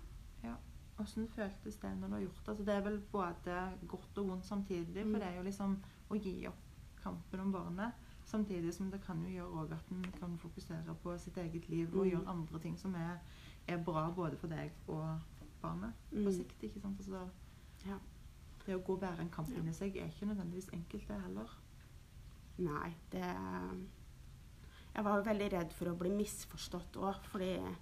Hvordan 0.96 1.28
føltes 1.28 1.76
det 1.82 1.98
når 2.00 2.08
du 2.08 2.14
har 2.14 2.22
gjort 2.22 2.40
det? 2.46 2.48
Altså, 2.54 2.66
det 2.66 2.74
er 2.76 2.82
vel 2.82 3.00
både 3.12 3.56
godt 3.88 4.18
og 4.18 4.28
vondt 4.30 4.46
samtidig, 4.46 5.04
for 5.04 5.18
Mm. 5.18 5.20
det 5.20 5.24
er 5.24 5.36
jo 5.38 5.44
liksom 5.44 5.84
å 6.10 6.16
gi 6.24 6.48
opp 6.48 6.62
kampen 7.04 7.40
om 7.40 7.52
barnet. 7.52 7.92
Samtidig 8.26 8.74
som 8.74 8.90
det 8.92 9.02
kan 9.04 9.24
jo 9.26 9.30
gjøre 9.30 9.72
at 9.74 9.92
en 9.92 10.04
kan 10.20 10.38
fokusere 10.38 10.96
på 11.04 11.18
sitt 11.20 11.38
eget 11.38 11.70
liv 11.70 11.88
og 11.96 12.06
Mm. 12.06 12.12
gjøre 12.12 12.28
andre 12.28 12.60
ting 12.60 12.78
som 12.78 12.96
er, 12.96 13.20
er 13.68 13.78
bra 13.84 14.10
både 14.12 14.38
for 14.38 14.48
deg 14.48 14.72
og 14.88 15.20
barnet 15.62 15.94
på 16.12 16.16
Mm. 16.26 16.32
sikt. 16.32 16.64
ikke 16.64 16.82
sant? 16.82 16.98
Altså, 16.98 17.30
Ja. 17.86 17.98
det 18.66 18.76
å 18.76 18.84
gå 18.84 18.94
og 18.94 19.02
bære 19.02 19.20
en 19.20 19.30
kamp 19.30 19.50
Ja. 19.50 19.56
inni 19.58 19.74
seg 19.74 19.96
er 19.98 20.08
ikke 20.08 20.26
nødvendigvis 20.28 20.70
enkelt, 20.74 21.08
det 21.08 21.22
heller. 21.22 21.50
Nei, 22.58 22.94
det 23.12 23.22
Jeg 24.96 25.04
var 25.04 25.18
jo 25.18 25.24
veldig 25.30 25.52
redd 25.52 25.74
for 25.74 25.86
å 25.88 25.98
bli 25.98 26.10
misforstått 26.10 26.94
òg, 26.96 27.22
fordi 27.26 27.76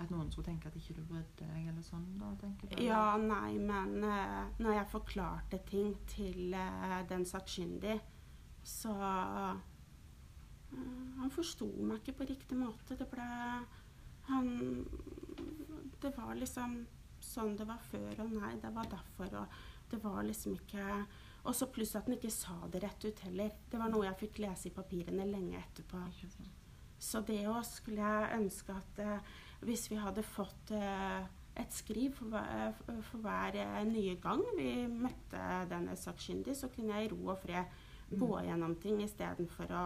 At 0.00 0.10
noen 0.12 0.30
skulle 0.32 0.48
tenke 0.48 0.70
at 0.70 0.76
ikke 0.78 0.96
du 0.96 1.02
brydde 1.08 1.46
deg, 1.46 1.66
eller 1.72 1.84
sånn. 1.84 2.06
da, 2.20 2.30
tenker 2.40 2.70
du? 2.70 2.78
Ja, 2.84 3.16
nei, 3.20 3.58
men 3.58 4.04
uh, 4.04 4.46
når 4.62 4.78
jeg 4.78 4.90
forklarte 4.94 5.60
ting 5.68 5.92
til 6.10 6.54
uh, 6.56 7.00
den 7.10 7.26
sakkyndige, 7.28 8.00
så 8.66 8.92
uh, 8.94 9.58
Han 11.20 11.32
forsto 11.34 11.66
meg 11.82 12.00
ikke 12.00 12.20
på 12.20 12.28
riktig 12.28 12.56
måte. 12.58 12.96
Det 12.96 13.08
ble 13.10 13.26
Han 14.28 14.50
Det 16.00 16.12
var 16.16 16.36
liksom 16.38 16.82
sånn 17.20 17.56
det 17.58 17.66
var 17.68 17.80
før, 17.84 18.22
og 18.22 18.30
nei, 18.32 18.54
det 18.62 18.70
var 18.72 18.86
derfor, 18.88 19.34
og 19.42 19.90
det 19.90 19.98
var 20.00 20.22
liksom 20.24 20.54
ikke 20.56 20.84
Og 21.44 21.52
så 21.56 21.68
pluss 21.72 21.92
at 21.98 22.08
han 22.08 22.16
ikke 22.16 22.30
sa 22.32 22.56
det 22.72 22.82
rett 22.84 23.04
ut 23.04 23.20
heller. 23.26 23.52
Det 23.70 23.78
var 23.80 23.92
noe 23.92 24.06
jeg 24.06 24.20
fikk 24.22 24.40
lese 24.44 24.68
i 24.68 24.74
papirene 24.76 25.24
lenge 25.28 25.56
etterpå. 25.60 26.00
Så 27.00 27.22
det 27.24 27.38
òg 27.48 27.62
skulle 27.64 28.04
jeg 28.04 28.40
ønske 28.42 28.76
at 28.76 29.00
hvis 29.62 29.88
vi 29.90 29.96
hadde 30.00 30.22
fått 30.22 30.70
eh, 30.72 31.20
et 31.60 31.72
skriv 31.74 32.14
for, 32.16 32.26
hver- 32.32 33.02
for 33.02 33.18
hver 33.24 33.56
eh, 33.60 33.84
nye 33.84 34.14
gang 34.22 34.42
vi 34.56 34.86
møtte 34.88 35.42
denne 35.70 35.96
sakkyndige, 35.96 36.54
så 36.56 36.68
kunne 36.72 36.94
jeg 36.96 37.10
i 37.10 37.12
ro 37.14 37.32
og 37.34 37.38
fred 37.42 37.64
gå 38.10 38.26
Mm. 38.40 38.44
gjennom 38.48 38.74
ting 38.82 39.02
istedenfor 39.04 39.70
å 39.70 39.84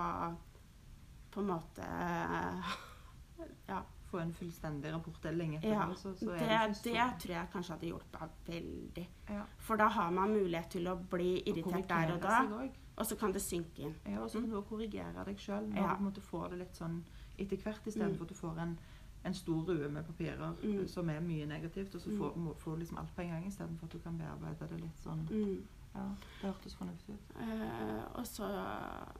på 1.34 1.40
en 1.42 1.46
måte 1.50 1.82
eh, 1.84 2.76
Ja. 3.68 3.82
Få 4.10 4.20
en 4.22 4.30
fullstendig 4.32 4.92
rapport 4.94 5.24
lenge 5.34 5.58
etterpå, 5.58 5.74
ja 5.74 5.94
så, 5.98 6.12
så 6.14 6.36
det, 6.38 6.76
så 6.78 6.84
det 6.84 7.06
tror 7.18 7.32
jeg 7.34 7.48
kanskje 7.52 7.72
hadde 7.74 7.88
hjulpet 7.88 8.34
veldig. 8.46 9.06
ja. 9.32 9.42
For 9.58 9.76
da 9.80 9.88
har 9.90 10.10
man 10.14 10.30
mulighet 10.36 10.68
til 10.76 10.86
å 10.86 10.94
bli 11.10 11.42
irritert 11.50 11.88
der 11.90 12.12
og 12.14 12.20
da, 12.22 12.68
og 12.96 13.06
så 13.08 13.16
kan 13.18 13.32
det 13.34 13.42
synke 13.42 13.82
inn. 13.88 13.96
Ja, 14.06 14.20
og 14.22 14.30
så 14.30 14.38
kan 14.38 14.48
du 14.52 14.54
også 14.60 14.68
korrigere 14.68 15.24
deg 15.26 15.36
sjøl 15.42 15.66
når 15.72 15.82
Ja. 15.82 15.96
du 16.14 16.20
får 16.20 16.50
det 16.50 16.58
litt 16.60 16.76
sånn 16.78 17.00
etter 17.38 17.56
hvert, 17.64 17.82
istedenfor 17.90 18.22
Mm. 18.22 18.22
at 18.22 18.28
du 18.28 18.34
får 18.38 18.58
en, 18.62 18.78
en 19.24 19.34
stor 19.34 19.64
rue 19.68 19.88
med 19.88 20.04
papirer 20.06 20.54
Mm. 20.62 20.86
som 20.88 21.08
er 21.10 21.20
mye 21.20 21.46
negativt, 21.46 21.94
og 21.94 22.00
så 22.00 22.10
Mm. 22.10 22.18
får, 22.18 22.36
må, 22.36 22.54
får 22.58 22.76
liksom 22.78 22.98
alt 22.98 23.14
på 23.16 23.22
en 23.22 23.28
gang, 23.30 23.46
istedenfor 23.46 23.84
at 23.86 23.92
du 23.92 23.98
kan 23.98 24.18
bearbeide 24.18 24.68
det 24.68 24.80
litt 24.80 24.98
sånn 24.98 25.26
Mm. 25.30 25.62
Ja, 25.94 26.08
det 26.42 26.50
hørtes 26.52 26.74
fornuftig 26.74 27.14
ut. 27.14 27.36
Eh, 27.40 28.04
og 28.18 28.24
så 28.26 28.48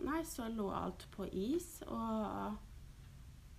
Nei, 0.05 0.23
så 0.25 0.49
lå 0.55 0.71
alt 0.75 1.07
på 1.17 1.29
is, 1.33 1.83
og 1.87 2.57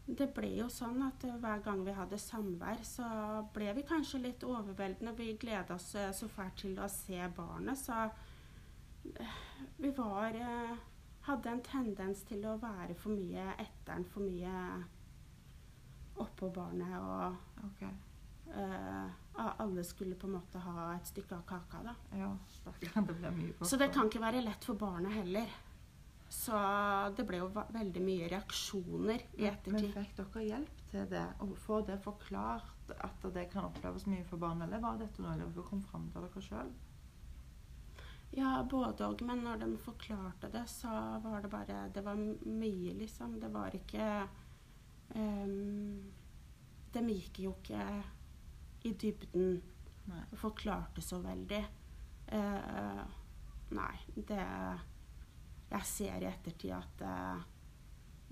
det 0.08 0.34
ble 0.36 0.50
jo 0.58 0.66
sånn 0.70 1.02
at 1.08 1.24
hver 1.40 1.64
gang 1.64 1.84
vi 1.86 1.92
hadde 1.92 2.18
samvær, 2.20 2.78
så 2.84 3.48
ble 3.54 3.74
vi 3.74 3.82
kanskje 3.82 4.22
litt 4.22 4.44
overveldende. 4.44 5.16
Vi 5.18 5.34
gleda 5.38 5.74
oss 5.76 5.96
eh, 5.96 6.12
så 6.12 6.28
fælt 6.28 6.58
til 6.58 6.76
å 6.78 6.88
se 6.90 7.28
barnet, 7.36 7.78
så 7.78 8.12
eh, 9.20 9.26
vi 9.80 9.90
var 9.92 10.36
eh, 10.36 10.76
Hadde 11.26 11.48
en 11.50 11.62
tendens 11.62 12.20
til 12.24 12.44
å 12.46 12.60
være 12.62 12.94
for 12.94 13.10
mye 13.10 13.56
etter 13.58 13.96
den, 13.96 14.04
for 14.06 14.20
mye 14.22 14.84
oppå 16.23 16.49
barnet, 16.54 16.95
og 16.99 17.65
okay. 17.67 17.91
uh, 18.56 19.12
alle 19.36 19.84
skulle 19.84 20.15
på 20.19 20.30
en 20.30 20.38
måte 20.38 20.62
ha 20.63 20.89
et 20.95 21.08
stykke 21.12 21.39
av 21.39 21.45
kaka, 21.49 21.84
da. 21.86 21.95
Ja. 22.15 22.32
Det 22.80 22.91
ble 22.95 23.32
mye 23.36 23.56
på 23.58 23.67
Så 23.67 23.80
det 23.82 23.91
kan 23.93 24.10
ikke 24.12 24.23
være 24.23 24.43
lett 24.45 24.67
for 24.67 24.80
barnet 24.80 25.15
heller. 25.17 25.51
Så 26.36 26.58
det 27.15 27.25
ble 27.28 27.39
jo 27.43 27.51
veldig 27.54 28.01
mye 28.04 28.30
reaksjoner 28.32 29.28
i 29.38 29.45
ettertid. 29.45 29.75
Men 29.75 29.91
fikk 29.93 30.15
dere 30.17 30.45
hjelp 30.45 30.82
til 30.89 31.06
det? 31.12 31.28
Å 31.39 31.47
få 31.67 31.80
det 31.86 31.99
forklart 32.04 32.91
at 32.95 33.28
det 33.36 33.45
kan 33.54 33.67
oppleves 33.69 34.08
mye 34.10 34.25
for 34.28 34.41
barn, 34.41 34.63
eller 34.65 34.82
var 34.84 34.97
dette 34.99 35.21
noe 35.21 35.38
dere 35.39 35.67
kom 35.69 35.84
fram 35.86 36.10
til 36.13 36.25
dere 36.25 36.45
sjøl? 36.47 36.73
Ja, 38.36 38.58
både 38.67 39.08
og. 39.08 39.21
Men 39.23 39.45
når 39.45 39.62
de 39.62 39.69
forklarte 39.80 40.49
det, 40.51 40.65
så 40.67 40.89
var 41.23 41.45
det 41.45 41.51
bare 41.54 41.86
Det 41.93 42.04
var 42.04 42.17
mye, 42.19 42.93
liksom. 42.97 43.39
Det 43.39 43.51
var 43.54 43.75
ikke 43.75 44.28
ehm, 45.13 46.12
de 46.96 47.04
gikk 47.12 47.39
jo 47.44 47.56
ikke 47.60 47.86
i 48.86 48.94
dybden 48.94 49.58
Nei. 50.10 50.22
og 50.32 50.38
forklarte 50.38 51.02
så 51.02 51.20
veldig. 51.24 51.63
Uh, 52.26 53.02
nei, 53.78 53.96
det 54.15 54.39
Jeg 55.70 55.86
ser 55.86 56.24
i 56.24 56.30
ettertid 56.30 56.72
at 56.74 57.04
uh, 57.06 57.44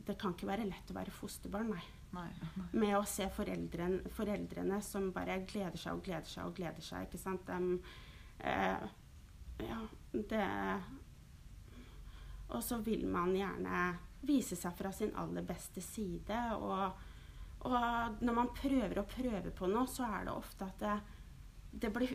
det 0.08 0.16
kan 0.20 0.34
ikke 0.34 0.50
være 0.50 0.66
lett 0.68 0.90
å 0.90 0.96
være 0.98 1.14
fosterbarn, 1.14 1.70
nei. 1.74 1.84
Nei. 2.14 2.30
Nei. 2.58 2.66
Med 2.82 2.96
å 2.98 3.04
se 3.10 3.28
foreldrene, 3.34 4.10
foreldrene 4.14 4.80
som 4.86 5.12
bare 5.16 5.40
gleder 5.50 5.80
seg 5.80 5.98
og 5.98 6.04
gleder 6.06 6.30
seg 6.30 6.50
og 6.50 6.58
gleder 6.58 6.86
seg. 6.86 7.08
ikke 7.08 7.22
sant? 7.22 7.48
De, 7.48 7.80
eh, 8.50 8.86
ja, 9.64 9.80
det 10.14 10.48
Og 12.54 12.62
så 12.62 12.78
vil 12.86 13.08
man 13.10 13.34
gjerne 13.34 13.84
vise 14.24 14.56
seg 14.56 14.74
fra 14.78 14.92
sin 14.92 15.12
aller 15.20 15.42
beste 15.44 15.82
side. 15.82 16.38
Og, 16.58 16.92
og 17.68 18.22
når 18.24 18.34
man 18.38 18.52
prøver 18.56 19.00
å 19.02 19.08
prøve 19.08 19.52
på 19.56 19.68
noe, 19.72 19.88
så 19.88 20.04
er 20.20 20.26
det 20.30 20.34
ofte 20.36 20.66
at 20.66 20.80
det, 20.80 20.94
det 21.84 21.92
blir 21.96 22.14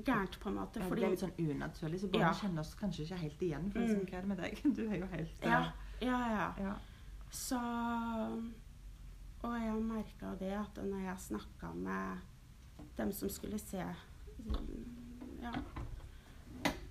gærent, 0.00 0.38
på 0.40 0.48
en 0.48 0.54
måte. 0.56 0.80
Ja, 0.80 0.86
det 0.86 0.92
er 0.92 0.96
blir 0.96 1.10
litt 1.12 1.20
sånn 1.20 1.34
unaturlig, 1.50 2.00
så 2.00 2.08
barna 2.08 2.30
Ja. 2.30 2.32
kjenner 2.40 2.60
oss 2.64 2.74
kanskje 2.78 3.04
ikke 3.04 3.18
helt 3.20 3.42
igjen. 3.42 3.70
For 3.72 3.80
Mm. 3.80 3.88
sånn, 3.90 4.06
hva 4.08 4.16
er 4.16 4.20
det 4.22 4.28
med 4.28 4.38
deg? 4.38 4.62
Du 4.76 4.82
er 4.88 4.96
jo 5.02 5.06
helt 5.12 5.44
eh, 5.44 5.50
Ja, 5.50 5.72
ja, 6.00 6.20
ja. 6.30 6.54
ja. 6.64 6.74
Så 7.30 7.58
Og 9.42 9.54
jeg 9.56 9.82
merka 9.84 10.34
det 10.40 10.52
at 10.56 10.74
når 10.84 11.04
jeg 11.04 11.18
snakka 11.28 11.74
med 11.74 12.18
dem 12.96 13.12
som 13.12 13.28
skulle 13.28 13.58
se 13.58 13.84
Ja, 15.40 15.52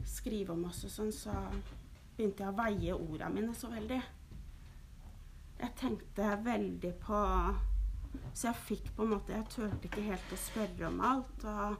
skrive 0.05 0.53
om 0.53 0.63
oss 0.65 0.83
og 0.87 0.91
sånn, 0.93 1.11
så 1.13 1.33
begynte 2.17 2.43
jeg 2.43 2.49
å 2.51 2.57
veie 2.57 2.95
orda 2.95 3.29
mine 3.29 3.53
så 3.55 3.69
veldig. 3.71 3.99
Jeg 5.59 5.75
tenkte 5.79 6.29
veldig 6.43 6.93
på 7.03 7.19
Så 8.33 8.47
jeg 8.47 8.61
fikk 8.65 8.91
på 8.95 9.05
en 9.05 9.13
måte 9.15 9.35
Jeg 9.35 9.49
turte 9.51 9.89
ikke 9.89 10.05
helt 10.07 10.33
å 10.33 10.39
spørre 10.39 10.87
om 10.87 11.01
alt. 11.03 11.45
Og 11.45 11.75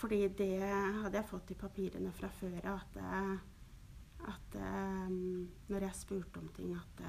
fordi 0.00 0.20
det 0.38 0.60
hadde 0.60 1.18
jeg 1.18 1.28
fått 1.28 1.50
i 1.50 1.58
papirene 1.58 2.12
fra 2.14 2.28
før 2.30 2.68
av, 2.70 2.84
at, 2.84 4.28
at 4.30 4.54
eh, 4.60 5.08
når 5.10 5.86
jeg 5.88 5.98
spurte 5.98 6.40
om 6.40 6.46
ting, 6.54 6.70
at 6.78 7.02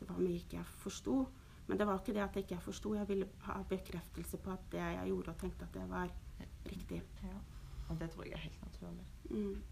det 0.00 0.08
var 0.08 0.18
mye 0.18 0.40
ikke 0.40 0.58
jeg 0.58 0.74
forsto. 0.82 1.14
Men 1.68 1.78
det 1.78 1.86
var 1.86 2.00
ikke 2.00 2.16
det 2.16 2.24
at 2.24 2.36
jeg 2.36 2.46
ikke 2.48 2.60
forsto. 2.64 2.94
Jeg 2.98 3.08
ville 3.08 3.28
ha 3.46 3.60
bekreftelse 3.68 4.40
på 4.42 4.52
at 4.52 4.64
det 4.72 4.82
jeg 4.82 5.08
gjorde 5.12 5.34
og 5.34 5.38
tenkte 5.40 5.68
at 5.68 5.76
det 5.78 5.84
var 5.90 6.10
riktig. 6.66 7.02
ja. 7.22 7.38
Og 7.88 8.00
det 8.00 8.10
tror 8.10 8.24
jeg 8.24 8.32
er 8.32 8.46
helt 8.46 8.62
naturlig. 8.64 9.06
Mm. 9.30 9.62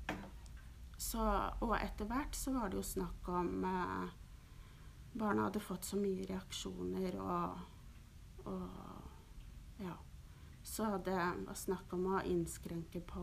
Så, 1.00 1.24
og 1.60 1.76
etter 1.80 2.08
hvert 2.08 2.36
så 2.36 2.52
var 2.52 2.68
det 2.68 2.76
jo 2.76 2.84
snakk 2.84 3.28
om 3.32 3.64
eh, 3.64 4.10
Barna 5.12 5.48
hadde 5.48 5.60
fått 5.60 5.84
så 5.84 5.98
mye 5.98 6.26
reaksjoner 6.28 7.18
og, 7.20 7.58
og 8.46 8.68
Ja. 9.80 9.96
Så 10.62 10.84
det 11.04 11.16
var 11.46 11.56
snakk 11.56 11.92
om 11.96 12.04
å 12.12 12.20
innskrenke 12.28 13.00
på 13.00 13.22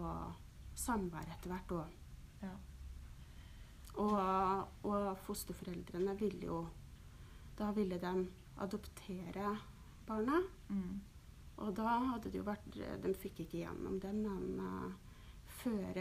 samvær 0.75 1.29
etter 1.35 1.53
hvert 1.53 1.73
òg. 1.77 1.93
Ja. 2.41 2.55
Og, 3.97 4.73
og 4.89 5.05
fosterforeldrene 5.25 6.13
ville 6.19 6.49
jo 6.51 6.57
Da 7.57 7.71
ville 7.73 7.97
de 7.97 8.27
adoptere 8.61 9.55
barna. 10.05 10.41
Mm. 10.69 10.99
Og 11.57 11.73
da 11.77 11.95
hadde 12.11 12.29
det 12.29 12.37
jo 12.37 12.45
vært 12.45 12.67
De 12.75 13.13
fikk 13.17 13.41
ikke 13.45 13.63
gjennom 13.63 13.97
det, 14.01 14.13
men 14.13 14.59
uh, 14.61 14.91
før, 15.61 15.97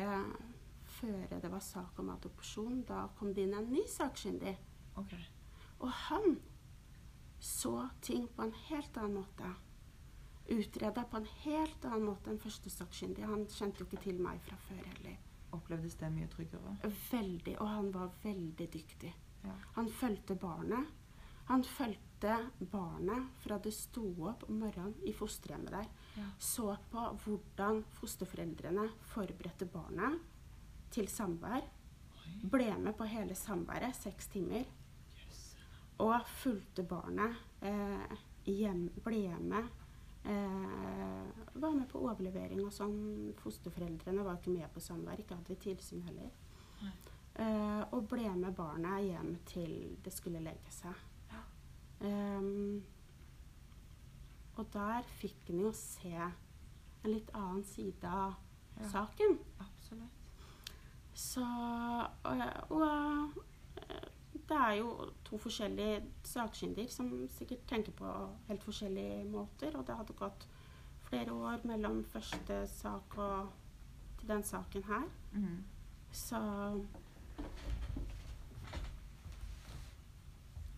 før 0.99 1.39
det 1.41 1.53
var 1.53 1.65
sak 1.65 1.99
om 2.03 2.13
adopsjon, 2.13 2.83
da 2.89 3.07
kom 3.17 3.33
det 3.33 3.47
inn 3.47 3.57
en 3.57 3.73
ny 3.73 3.87
sakkyndig. 3.89 4.57
OK. 5.01 5.15
Og 5.81 5.91
han 6.09 6.39
så 7.43 7.89
ting 8.01 8.29
på 8.29 8.43
en 8.43 8.55
helt 8.69 8.97
annen 8.97 9.21
måte. 9.21 9.53
Utreda 10.47 11.05
på 11.05 11.21
en 11.21 11.29
helt 11.43 11.85
annen 11.85 12.07
måte 12.09 12.31
enn 12.31 12.41
første 12.43 12.71
sakkyndig. 12.73 13.27
Han 13.27 13.47
kjente 13.51 13.83
jo 13.83 13.89
ikke 13.89 14.05
til 14.07 14.21
meg 14.23 14.41
fra 14.47 14.59
før 14.69 14.83
heller. 14.93 15.17
Opplevdes 15.57 15.97
det 16.01 16.11
mye 16.15 16.29
tryggere? 16.31 16.77
Veldig, 17.11 17.57
og 17.63 17.71
han 17.71 17.91
var 17.95 18.15
veldig 18.23 18.69
dyktig. 18.73 19.13
Ja. 19.45 19.55
Han 19.77 19.91
fulgte 19.93 20.37
barnet. 20.39 20.95
Han 21.47 21.63
fulgte 21.63 22.37
barnet 22.73 23.29
fra 23.45 23.59
det 23.63 23.71
sto 23.75 24.03
opp 24.27 24.49
om 24.49 24.59
morgenen 24.65 24.97
i 25.07 25.13
fosterhjemmet 25.15 25.75
der. 25.77 25.91
Ja. 26.17 26.31
Så 26.43 26.73
på 26.91 27.05
hvordan 27.23 27.85
fosterforeldrene 28.01 28.89
forberedte 29.13 29.69
barnet 29.71 30.19
til 30.95 31.07
samvær. 31.11 31.63
Ble 32.51 32.73
med 32.83 32.97
på 32.99 33.07
hele 33.07 33.37
samværet, 33.39 33.95
seks 33.95 34.27
timer. 34.33 34.67
Og 36.05 36.27
fulgte 36.43 36.83
barnet 36.85 37.37
eh, 37.65 38.17
hjem, 38.45 38.89
ble 39.05 39.23
med. 39.41 39.69
Eh, 40.27 41.29
var 41.55 41.73
med 41.73 41.87
på 41.89 42.03
overlevering 42.05 42.61
og 42.67 42.73
sånn. 42.75 42.97
Fosterforeldrene 43.41 44.25
var 44.27 44.37
ikke 44.41 44.53
med 44.59 44.69
på 44.75 44.83
samvær, 44.85 45.23
ikke 45.23 45.39
hadde 45.39 45.57
tilsyn 45.63 46.03
heller. 46.09 46.31
Eh, 47.37 47.83
og 47.93 48.07
ble 48.11 48.29
med 48.37 48.55
barnet 48.57 49.05
hjem 49.07 49.33
til 49.49 49.73
det 50.05 50.13
skulle 50.13 50.41
legge 50.45 50.73
seg. 50.73 51.01
Ja. 51.33 51.41
Ehm, 52.09 52.83
og 54.57 54.71
der 54.73 55.05
fikk 55.21 55.51
en 55.53 55.61
jo 55.67 55.73
se 55.77 56.13
en 56.17 57.11
litt 57.13 57.31
annen 57.37 57.65
side 57.65 58.05
av 58.09 58.37
Ja. 58.81 58.89
saken. 58.93 59.39
Absolutt. 59.61 60.13
Så 61.17 61.41
Og, 61.41 62.41
og 62.71 62.83
eh, 62.83 63.43
det 64.49 64.57
er 64.57 64.73
jo 64.79 64.91
to 65.27 65.39
forskjellige 65.43 66.03
sakkyndige 66.25 66.93
som 66.93 67.11
sikkert 67.35 67.67
tenker 67.69 67.93
på 67.99 68.13
helt 68.49 68.63
forskjellige 68.65 69.25
måter. 69.31 69.77
Og 69.77 69.87
det 69.87 69.97
hadde 69.97 70.19
gått 70.19 70.47
flere 71.09 71.33
år 71.33 71.67
mellom 71.67 72.05
første 72.05 72.61
sak 72.71 73.19
og 73.19 73.49
til 74.21 74.29
den 74.29 74.43
saken 74.43 74.85
her. 74.85 75.09
Mm. 75.33 75.65
Så 76.13 76.41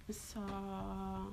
Så 0.09 0.41
eh, 0.41 1.27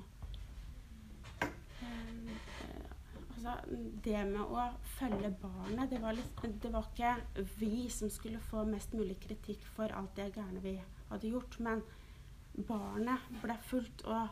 Altså, 3.46 3.76
det 4.04 4.20
med 4.26 4.40
å 4.42 4.62
følge 4.96 5.28
barnet 5.38 5.90
det 5.92 5.98
var, 6.02 6.16
litt, 6.16 6.40
det 6.62 6.70
var 6.72 6.86
ikke 6.88 7.44
vi 7.60 7.84
som 7.92 8.10
skulle 8.10 8.40
få 8.42 8.64
mest 8.66 8.94
mulig 8.96 9.18
kritikk 9.22 9.62
for 9.76 9.92
alt 9.94 10.16
det 10.16 10.32
gærne 10.34 10.62
vi 10.64 10.72
hadde 11.10 11.30
gjort, 11.30 11.58
men 11.62 11.84
barnet 12.56 13.24
ble 13.42 13.56
fulgt 13.68 14.04
og, 14.08 14.28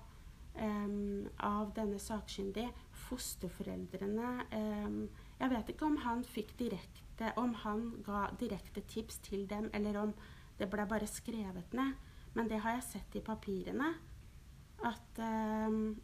um, 0.56 1.26
av 1.44 1.72
denne 1.76 2.00
sakkyndige. 2.00 2.72
Fosterforeldrene 3.04 4.28
um, 4.54 5.00
Jeg 5.40 5.50
vet 5.50 5.72
ikke 5.72 5.88
om 5.90 5.96
han 6.04 6.22
fikk 6.24 6.54
direkte 6.60 7.32
Om 7.36 7.52
han 7.64 7.82
ga 8.06 8.28
direkte 8.40 8.80
tips 8.88 9.18
til 9.26 9.44
dem, 9.50 9.68
eller 9.74 9.98
om 10.00 10.14
det 10.58 10.70
ble 10.70 10.86
bare 10.86 11.06
skrevet 11.10 11.74
ned. 11.74 11.94
Men 12.34 12.48
det 12.50 12.60
har 12.62 12.76
jeg 12.76 12.86
sett 12.88 13.16
i 13.18 13.22
papirene. 13.22 13.92
At 14.84 15.18
um, 15.18 15.94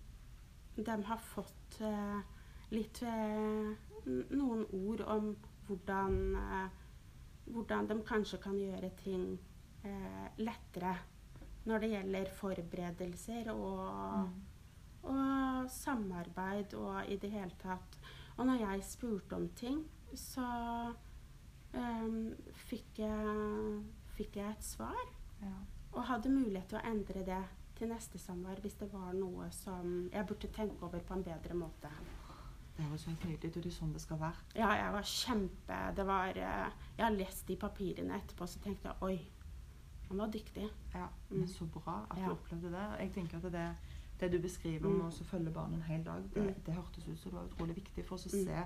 de 0.76 0.96
har 1.06 1.22
fått 1.33 1.80
uh, 1.83 2.20
litt 2.74 3.02
uh, 3.02 3.70
noen 4.06 4.66
ord 4.76 5.02
om 5.06 5.33
hvordan, 5.66 6.20
uh, 6.37 6.68
hvordan 7.50 7.90
de 7.90 7.98
kanskje 8.06 8.42
kan 8.42 8.59
gjøre 8.59 8.92
ting 9.00 9.38
lettere 10.37 10.90
når 11.68 11.78
det 11.84 11.90
gjelder 11.90 12.30
forberedelser 12.38 13.50
og, 13.52 14.28
Mm. 14.28 14.40
og 15.02 15.70
samarbeid 15.70 16.74
og 16.74 17.08
i 17.08 17.16
det 17.16 17.30
hele 17.30 17.54
tatt. 17.58 17.98
Og 18.36 18.46
når 18.46 18.60
jeg 18.60 18.84
spurte 18.84 19.36
om 19.36 19.48
ting, 19.48 19.84
så 20.14 20.46
um, 21.74 22.34
fikk, 22.68 22.98
jeg, 22.98 23.82
fikk 24.16 24.36
jeg 24.40 24.50
et 24.50 24.64
svar. 24.64 25.00
Ja. 25.42 25.54
Og 25.92 26.04
hadde 26.06 26.30
mulighet 26.32 26.68
til 26.70 26.78
å 26.78 26.86
endre 26.90 27.24
det 27.26 27.42
til 27.78 27.88
neste 27.90 28.18
samvær 28.20 28.60
hvis 28.60 28.76
det 28.80 28.90
var 28.92 29.12
noe 29.16 29.48
som 29.54 30.08
jeg 30.12 30.26
burde 30.28 30.50
tenke 30.54 30.84
over 30.86 31.00
på 31.00 31.16
en 31.16 31.24
bedre 31.26 31.54
måte. 31.56 31.90
Det 32.76 32.84
høres 32.86 33.04
helt 33.08 33.24
nydelig 33.26 33.50
ut, 33.50 33.56
det 33.64 33.66
er 33.66 33.74
sånn 33.76 33.92
det 33.92 34.00
skal 34.04 34.20
være. 34.20 34.44
Ja, 34.56 34.68
jeg 34.78 34.92
var 34.94 35.02
kjempe 35.10 35.78
Det 35.96 36.04
var 36.08 36.28
eh, 36.38 36.70
Jeg 36.96 37.04
har 37.04 37.12
lest 37.16 37.42
de 37.50 37.56
papirene 37.60 38.14
etterpå, 38.16 38.46
så 38.48 38.60
tenkte 38.64 38.88
jeg 38.88 39.02
oi, 39.04 39.18
han 40.10 40.18
var 40.18 40.26
dyktig. 40.26 40.68
Ja, 40.94 41.06
Mm. 41.30 41.38
men 41.38 41.48
Så 41.48 41.64
bra 41.64 42.06
at 42.10 42.16
du 42.18 42.30
opplevde 42.30 42.70
det. 42.72 42.86
Jeg 43.00 43.12
tenker 43.14 43.36
at 43.36 43.52
det, 43.52 43.76
det 44.20 44.32
du 44.32 44.38
beskriver 44.38 44.88
Mm. 44.88 45.00
om 45.00 45.06
å 45.06 45.24
følge 45.24 45.50
barnet 45.50 45.74
en 45.76 45.82
hel 45.82 46.04
dag, 46.04 46.22
det, 46.34 46.42
Mm. 46.42 46.54
det 46.66 46.74
hørtes 46.74 47.08
ut 47.08 47.18
som 47.18 47.30
det 47.30 47.40
var 47.40 47.46
utrolig 47.46 47.74
viktig 47.76 48.04
for 48.04 48.14
oss 48.14 48.26
å 48.26 48.36
Mm. 48.36 48.44
se 48.44 48.64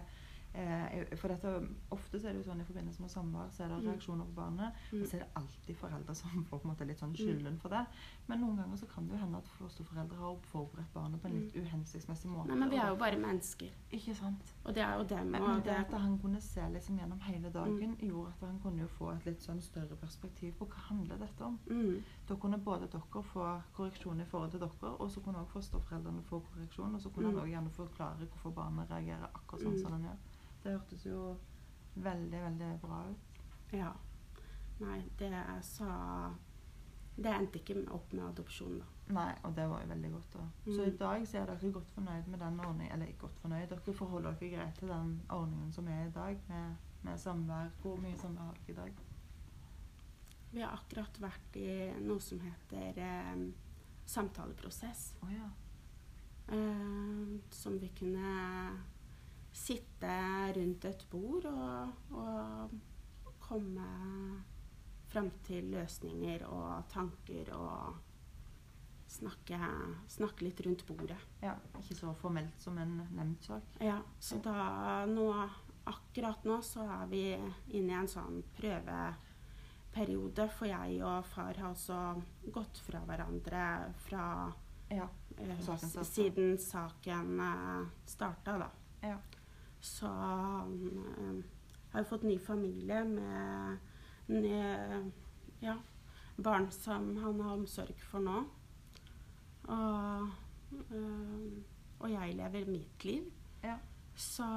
eh, 0.54 1.16
For 1.16 1.28
dette, 1.28 1.68
ofte 1.90 2.20
så 2.20 2.28
er 2.28 2.32
det 2.32 2.44
jo 2.44 2.50
sånn 2.52 2.60
i 2.60 2.64
forbindelse 2.64 3.00
med 3.00 3.10
samvær, 3.10 3.50
så 3.50 3.64
er 3.64 3.68
det 3.68 3.78
Mm. 3.82 3.88
reaksjoner 3.90 4.24
på 4.24 4.34
barnet. 4.34 4.72
Mm. 4.92 5.02
Og 5.02 5.08
så 5.08 5.14
er 5.16 5.20
det 5.20 5.28
alltid 5.36 5.76
foreldre 5.76 6.14
som 6.14 6.30
får 6.44 6.58
på 6.60 6.64
en 6.68 6.70
måte 6.74 6.86
litt 6.86 6.98
sånn 6.98 7.14
skylden 7.16 7.58
for 7.60 7.68
det. 7.68 7.86
Men 8.28 8.40
noen 8.40 8.56
ganger 8.56 8.76
så 8.76 8.86
kan 8.88 9.06
det 9.08 9.12
jo 9.12 9.18
hende 9.18 9.36
at 9.38 9.48
fosterforeldre 9.58 10.16
har 10.16 10.36
forberedt 10.52 10.92
barnet 10.94 11.20
på 11.22 11.26
en 11.28 11.40
litt 11.40 11.54
uhensiktsmessig 11.56 12.30
måte. 12.30 12.44
Mm. 12.46 12.48
Nei, 12.48 12.56
men 12.56 12.70
vi 12.70 12.76
er 12.76 12.88
jo 12.88 12.96
bare 12.96 13.16
mennesker. 13.18 13.70
Ikke 13.92 14.14
sant? 14.14 14.54
Og 14.64 14.74
det 14.74 14.82
er 14.82 14.94
jo 14.96 15.04
dem. 15.04 15.26
Men, 15.30 15.42
men 15.42 15.60
det 15.62 15.74
at 15.74 15.90
han 15.92 16.18
kunne 16.18 16.40
se 16.40 16.60
liksom 16.72 16.98
gjennom 16.98 17.20
hele 17.20 17.50
dagen, 17.50 17.96
gjorde 17.98 18.28
at 18.28 18.46
han 18.48 18.60
kunne 18.60 18.80
jo 18.80 18.86
få 18.88 19.10
et 19.16 19.26
litt 19.26 19.40
sånn 19.42 19.60
større 19.60 19.96
perspektiv 19.96 20.52
på 20.58 20.66
hva 20.66 20.80
handler 20.88 21.16
dette 21.18 21.40
om. 21.44 21.58
mm, 21.66 22.02
Da 22.28 22.34
kunne 22.36 22.58
både 22.58 22.86
dere 22.88 23.22
få 23.22 23.60
korreksjon 23.74 24.20
i 24.20 24.24
forhold 24.24 24.50
til 24.50 24.60
dere, 24.60 24.90
og 25.00 25.10
så 25.10 25.20
kunne 25.22 25.38
også 25.38 25.52
fosterforeldrene 25.52 26.22
få 26.22 26.40
korreksjon. 26.40 26.94
Og 26.94 27.00
så 27.00 27.10
kunne 27.12 27.28
Mm. 27.28 27.34
han 27.34 27.42
også 27.44 27.50
gjerne 27.52 27.70
forklare 27.70 28.26
hvorfor 28.26 28.50
barnet 28.54 28.90
reagerer 28.90 29.28
akkurat 29.34 29.60
sånn 29.60 29.72
Mm. 29.74 29.80
som 29.82 29.92
han 29.92 30.02
gjør. 30.02 30.16
Det 30.64 30.72
hørtes 30.72 31.04
jo 31.06 31.36
veldig, 31.96 32.40
veldig 32.48 32.72
bra 32.82 33.02
ut. 33.10 33.40
ja. 33.72 33.92
Nei, 34.80 35.04
det 35.18 35.30
sa 35.62 36.32
Det 37.16 37.30
endte 37.30 37.60
ikke 37.60 37.76
opp 37.94 38.12
med 38.12 38.24
adopsjon, 38.26 38.78
da. 38.80 38.86
Nei, 39.14 39.34
og 39.44 39.52
det 39.54 39.68
var 39.70 39.82
jo 39.84 39.86
veldig 39.92 40.10
godt. 40.12 40.32
da. 40.32 40.46
Så 40.64 40.80
Mm. 40.80 40.88
i 40.88 40.96
dag 40.96 41.26
så 41.28 41.38
er 41.38 41.46
dere 41.46 41.72
godt 41.72 41.90
fornøyd 41.94 42.26
med 42.26 42.38
den 42.40 42.58
ordningen, 42.60 42.92
eller 42.92 43.06
ikke 43.06 43.18
godt 43.28 43.38
fornøyd, 43.38 43.68
dere 43.68 43.94
forholder 43.94 44.34
dere 44.40 44.50
greit 44.56 44.74
til 44.78 44.88
den 44.88 45.22
ordningen 45.30 45.72
som 45.72 45.86
er 45.88 46.06
i 46.06 46.10
dag, 46.10 46.40
med, 46.48 46.74
med 47.02 47.18
samvær. 47.18 47.70
Hvor 47.82 47.96
mye 48.02 48.16
samvær 48.18 48.42
har 48.48 48.54
dere 48.66 48.70
i 48.72 48.80
dag? 48.80 48.92
Vi 50.52 50.60
har 50.60 50.72
akkurat 50.72 51.20
vært 51.20 51.56
i 51.56 51.92
noe 52.00 52.20
som 52.20 52.40
heter 52.40 52.98
eh, 52.98 53.52
samtaleprosess. 54.06 55.14
Å 55.22 55.30
ja. 55.30 55.50
Eh, 56.48 57.38
som 57.50 57.78
vi 57.78 57.88
kunne 57.94 58.78
sitte 59.54 60.14
rundt 60.56 60.84
et 60.90 61.04
bord 61.12 61.44
og, 61.46 61.92
og 62.18 63.34
komme 63.44 63.86
fram 65.12 65.28
til 65.46 65.68
løsninger 65.70 66.42
og 66.48 66.88
tanker 66.90 67.52
og 67.54 67.94
snakke, 69.14 69.58
snakke 70.10 70.42
litt 70.48 70.60
rundt 70.66 70.82
bordet. 70.88 71.18
ja. 71.44 71.54
Ikke 71.78 71.94
så 71.94 72.14
formelt 72.18 72.56
som 72.60 72.78
en 72.82 72.96
nemndsak. 73.14 73.62
Ja, 73.80 74.00
så 74.18 74.40
da 74.42 75.04
nå 75.06 75.28
Akkurat 75.86 76.46
nå 76.48 76.54
så 76.64 76.80
er 76.88 77.06
vi 77.10 77.18
inne 77.76 77.92
i 77.92 77.96
en 77.98 78.06
sånn 78.08 78.38
prøveperiode, 78.56 80.46
for 80.56 80.64
jeg 80.70 80.94
og 81.04 81.26
far 81.28 81.58
har 81.60 81.74
også 81.74 81.98
gått 82.54 82.80
fra 82.86 83.02
hverandre 83.04 83.92
fra 84.06 84.22
Ja. 84.90 85.04
eh, 85.36 85.60
Saken 85.60 86.04
siden 86.08 86.56
saken 86.58 87.38
eh, 87.40 87.84
starta, 88.08 88.56
da. 88.64 88.70
Ja. 89.02 89.18
Så 89.84 90.08
eh, 90.08 91.42
har 91.92 92.04
jo 92.04 92.08
fått 92.08 92.24
ny 92.26 92.38
familie 92.40 93.02
med 93.04 94.32
nye, 94.32 95.02
ja, 95.60 95.76
barn 96.36 96.70
som 96.72 97.12
han 97.20 97.42
har 97.44 97.58
omsorg 97.58 98.00
for 98.08 98.24
nå. 98.24 98.40
Og, 99.74 100.32
eh, 100.88 101.44
og 102.00 102.10
jeg 102.12 102.36
lever 102.40 102.72
mitt 102.72 103.06
liv. 103.06 103.28
Ja. 103.64 103.76
Så 104.16 104.48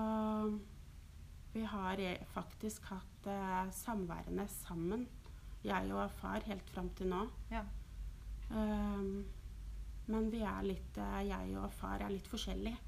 vi 1.54 1.63
har 1.66 2.00
eh, 2.00 2.24
faktisk 2.34 2.88
hatt 2.92 3.28
eh, 3.28 3.70
samværene 3.74 4.48
sammen, 4.52 5.08
jeg 5.66 5.92
og 5.92 6.12
far, 6.22 6.44
helt 6.48 6.70
fram 6.72 6.90
til 6.96 7.12
nå. 7.12 7.26
Ja. 7.52 7.63
Um, 8.48 9.26
men 10.08 10.30
vi 10.32 10.40
er 10.48 10.63
litt, 10.63 11.00
eh, 11.02 11.24
jeg 11.28 11.56
og 11.60 11.74
far 11.76 12.04
er 12.06 12.13
litt 12.13 12.28
forskjellige. 12.32 12.80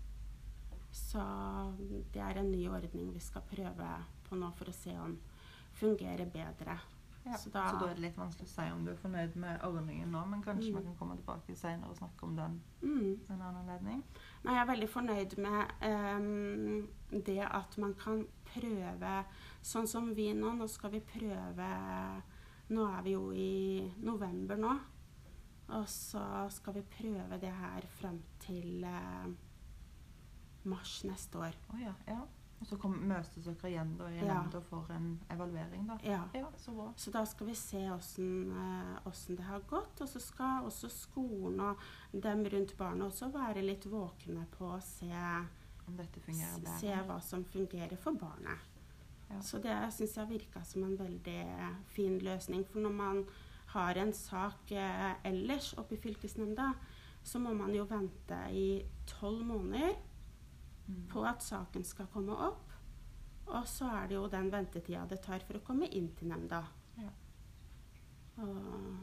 Så 0.91 1.21
det 2.13 2.21
er 2.21 2.39
en 2.41 2.52
ny 2.52 2.67
ordning 2.69 3.12
vi 3.13 3.19
skal 3.19 3.41
prøve 3.41 3.89
på 4.30 4.36
nå 4.39 4.52
for 4.58 4.65
å 4.71 4.73
se 4.73 4.95
om 4.99 5.17
fungerer 5.80 6.25
bedre. 6.34 6.80
Ja. 7.25 7.34
Så 7.36 7.49
Så, 7.49 7.52
da- 7.52 7.71
da, 7.80 7.89
er 7.89 7.93
det 7.95 8.02
litt 8.02 8.15
vanskelig 8.17 8.47
å 8.47 8.54
si 8.56 8.71
om 8.71 8.86
du 8.86 8.91
er 8.91 8.95
fornøyd 8.95 9.36
med 9.36 9.62
ordningen 9.62 10.10
nå, 10.12 10.25
men 10.28 10.41
kanskje 10.41 10.71
Mm. 10.71 10.78
vi 10.78 10.84
kan 10.84 10.95
komme 10.95 11.17
tilbake 11.17 11.56
senere 11.56 11.89
og 11.89 11.97
snakke 11.97 12.23
om 12.23 12.36
den 12.36 12.62
Mm. 12.82 13.19
en 13.30 13.41
annen 13.41 13.56
anledning. 13.69 14.04
Nei, 14.43 14.54
jeg 14.56 14.62
er 14.67 14.73
veldig 14.75 14.89
fornøyd 14.89 15.38
med 15.38 15.71
um, 15.84 16.88
det 17.23 17.39
at 17.52 17.78
man 17.78 17.93
kan 17.93 18.25
prøve 18.45 19.25
sånn 19.62 19.88
som 19.88 20.13
vi 20.15 20.34
nå. 20.34 20.54
Nå 20.58 20.67
skal 20.69 20.91
vi 20.91 20.99
prøve 21.02 22.21
Nå 22.71 22.86
er 22.97 23.02
vi 23.04 23.12
jo 23.12 23.32
i 23.32 23.91
november 23.97 24.56
nå. 24.56 24.80
Og 25.69 25.86
så 25.88 26.49
skal 26.52 26.73
vi 26.73 26.82
prøve 26.82 27.39
det 27.39 27.52
her 27.52 27.82
fram 27.99 28.19
til 28.39 28.84
eh, 28.84 29.25
mars 30.63 31.04
neste 31.04 31.38
år. 31.38 31.56
Oh, 31.74 31.82
ja, 31.82 31.93
ja. 32.08 32.22
Og 32.60 32.67
så 32.67 32.76
kom, 32.76 32.98
møtes 33.08 33.45
dere 33.45 33.69
igjen 33.69 33.93
da 33.98 34.10
i 34.12 34.17
Ja. 34.17 34.26
nemnda 34.34 34.60
for 34.62 34.86
en 34.91 35.19
evaluering, 35.32 35.86
da. 35.88 35.98
Ja. 36.04 36.24
Ja, 36.34 36.50
så 36.58 36.74
bra. 36.76 36.89
Så 36.98 37.12
da 37.12 37.26
skal 37.26 37.48
vi 37.48 37.56
se 37.56 37.86
åssen 37.91 38.52
eh, 38.52 39.36
det 39.38 39.43
har 39.48 39.62
gått. 39.62 40.02
Og 40.02 40.10
så 40.10 40.19
skal 40.19 40.65
også 40.65 40.89
skolen 40.89 41.60
og 41.60 41.78
dem 42.12 42.43
rundt 42.43 42.76
barnet 42.78 43.08
også 43.08 43.32
være 43.32 43.63
litt 43.63 43.86
våkne 43.86 44.45
på 44.58 44.65
å 44.76 44.82
se 44.82 45.08
se 46.80 46.93
hva 47.08 47.19
som 47.22 47.43
fungerer 47.45 47.98
for 47.98 48.12
barnet. 48.12 48.60
Ja. 49.30 49.39
Så 49.41 49.60
det 49.62 49.76
syns 49.93 50.15
jeg 50.17 50.30
virka 50.30 50.63
som 50.65 50.84
en 50.84 50.98
veldig 50.98 51.45
fin 51.93 52.19
løsning. 52.19 52.65
For 52.67 52.80
når 52.80 52.91
man 52.93 53.24
har 53.74 53.95
en 54.02 54.13
sak 54.13 54.72
eh, 54.72 55.15
ellers 55.24 55.74
oppe 55.78 55.95
i 55.95 56.02
fylkesnemnda, 56.02 56.74
så 57.24 57.39
må 57.39 57.54
man 57.54 57.74
jo 57.76 57.86
vente 57.86 58.38
i 58.52 58.84
tolv 59.06 59.43
måneder. 59.45 59.95
På 61.12 61.23
at 61.25 61.43
saken 61.43 61.84
skal 61.84 62.08
komme 62.13 62.32
opp. 62.34 62.65
Og 63.49 63.65
så 63.67 63.86
er 64.04 64.08
det 64.08 64.15
jo 64.15 64.28
den 64.30 64.52
ventetida 64.54 65.06
det 65.10 65.21
tar 65.25 65.39
for 65.39 65.58
å 65.58 65.63
komme 65.65 65.88
inn 65.89 66.12
til 66.15 66.28
nemnda. 66.30 66.63
Ja. 67.02 67.10
Og, 68.39 68.97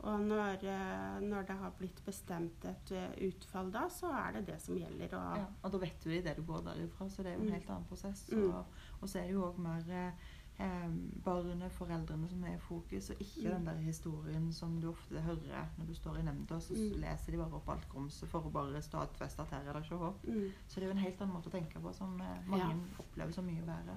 og 0.00 0.20
når, 0.24 0.62
eh, 0.64 1.16
når 1.26 1.42
det 1.50 1.56
har 1.60 1.72
blitt 1.76 1.98
bestemt 2.06 2.64
et 2.70 2.92
eh, 2.96 3.10
utfall 3.28 3.68
da, 3.74 3.82
så 3.92 4.12
er 4.16 4.38
det 4.38 4.46
det 4.48 4.60
som 4.62 4.78
gjelder. 4.78 5.12
Og, 5.18 5.40
Ja, 5.42 5.46
og 5.64 5.72
da 5.74 5.80
vet 5.82 6.00
du 6.04 6.10
idet 6.14 6.36
du 6.38 6.42
går 6.48 6.62
derifra, 6.70 7.08
så 7.12 7.22
det 7.26 7.32
er 7.32 7.36
jo 7.38 7.42
en 7.42 7.50
Mm. 7.50 7.56
helt 7.58 7.70
annen 7.74 7.88
prosess. 7.90 8.22
Mm. 8.32 8.46
Og, 8.54 8.64
og 9.02 9.08
så 9.08 9.18
er 9.18 9.26
det 9.28 9.34
jo 9.34 9.44
òg 9.50 9.58
mer 9.58 10.14
eh, 10.60 10.90
barnet, 11.24 11.72
foreldrene, 11.72 12.28
som 12.28 12.42
er 12.44 12.54
i 12.54 12.58
fokus, 12.60 13.10
og 13.10 13.16
ikke 13.20 13.48
Mm. 13.48 13.54
den 13.54 13.66
der 13.66 13.76
historien 13.86 14.52
som 14.52 14.74
du 14.80 14.88
ofte 14.90 15.20
hører 15.20 15.66
når 15.78 15.86
du 15.86 15.94
står 15.94 16.16
i 16.18 16.22
nemnda, 16.22 16.58
så 16.60 16.74
Mm. 16.74 17.00
leser 17.00 17.32
de 17.32 17.38
bare 17.38 17.54
opp 17.54 17.68
alt 17.68 17.88
grumset 17.88 18.28
for 18.28 18.40
å 18.42 18.50
bare 18.52 18.82
stadfeste 18.82 19.40
at 19.42 19.50
her 19.50 19.68
er 19.68 19.72
det 19.72 19.82
ikke 19.84 19.96
håp. 19.98 20.24
mm. 20.26 20.50
Så 20.68 20.74
det 20.80 20.82
er 20.82 20.86
jo 20.86 20.98
en 20.98 21.04
helt 21.04 21.20
annen 21.20 21.34
måte 21.36 21.48
å 21.48 21.52
tenke 21.58 21.80
på 21.80 21.92
som 21.94 22.20
eh, 22.20 22.38
mange 22.46 22.68
Ja. 22.68 22.76
opplever 22.98 23.32
så 23.32 23.42
mye 23.42 23.62
verre. 23.66 23.96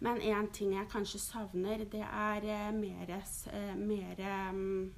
Men 0.00 0.20
en 0.20 0.48
ting 0.50 0.72
jeg 0.72 0.88
kanskje 0.88 1.18
savner, 1.20 1.78
det 1.84 2.02
er 2.02 2.42
eh, 2.44 2.72
mer, 2.72 3.10
eh, 3.52 3.74
mer 3.76 4.52
mm, 4.52 4.92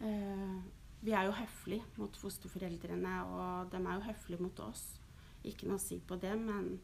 eh, 0.00 0.62
Vi 1.02 1.12
er 1.12 1.24
jo 1.26 1.32
høflige 1.32 1.84
mot 1.98 2.16
fosterforeldrene, 2.16 3.24
og 3.26 3.70
de 3.70 3.76
er 3.76 3.94
jo 3.94 4.00
høflige 4.00 4.40
mot 4.42 4.60
oss. 4.60 4.98
Ikke 5.44 5.66
noe 5.68 5.76
å 5.76 5.80
si 5.80 6.00
på 6.00 6.16
det, 6.20 6.32
men 6.40 6.80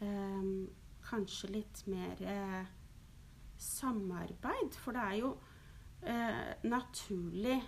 eh, 0.00 0.66
kanskje 1.12 1.50
litt 1.52 1.82
mer 1.92 2.22
eh, 2.24 2.64
samarbeid. 3.62 4.74
For 4.82 4.96
det 4.96 5.02
er 5.06 5.18
jo 5.20 5.32
eh, 6.02 6.52
naturlig 6.66 7.58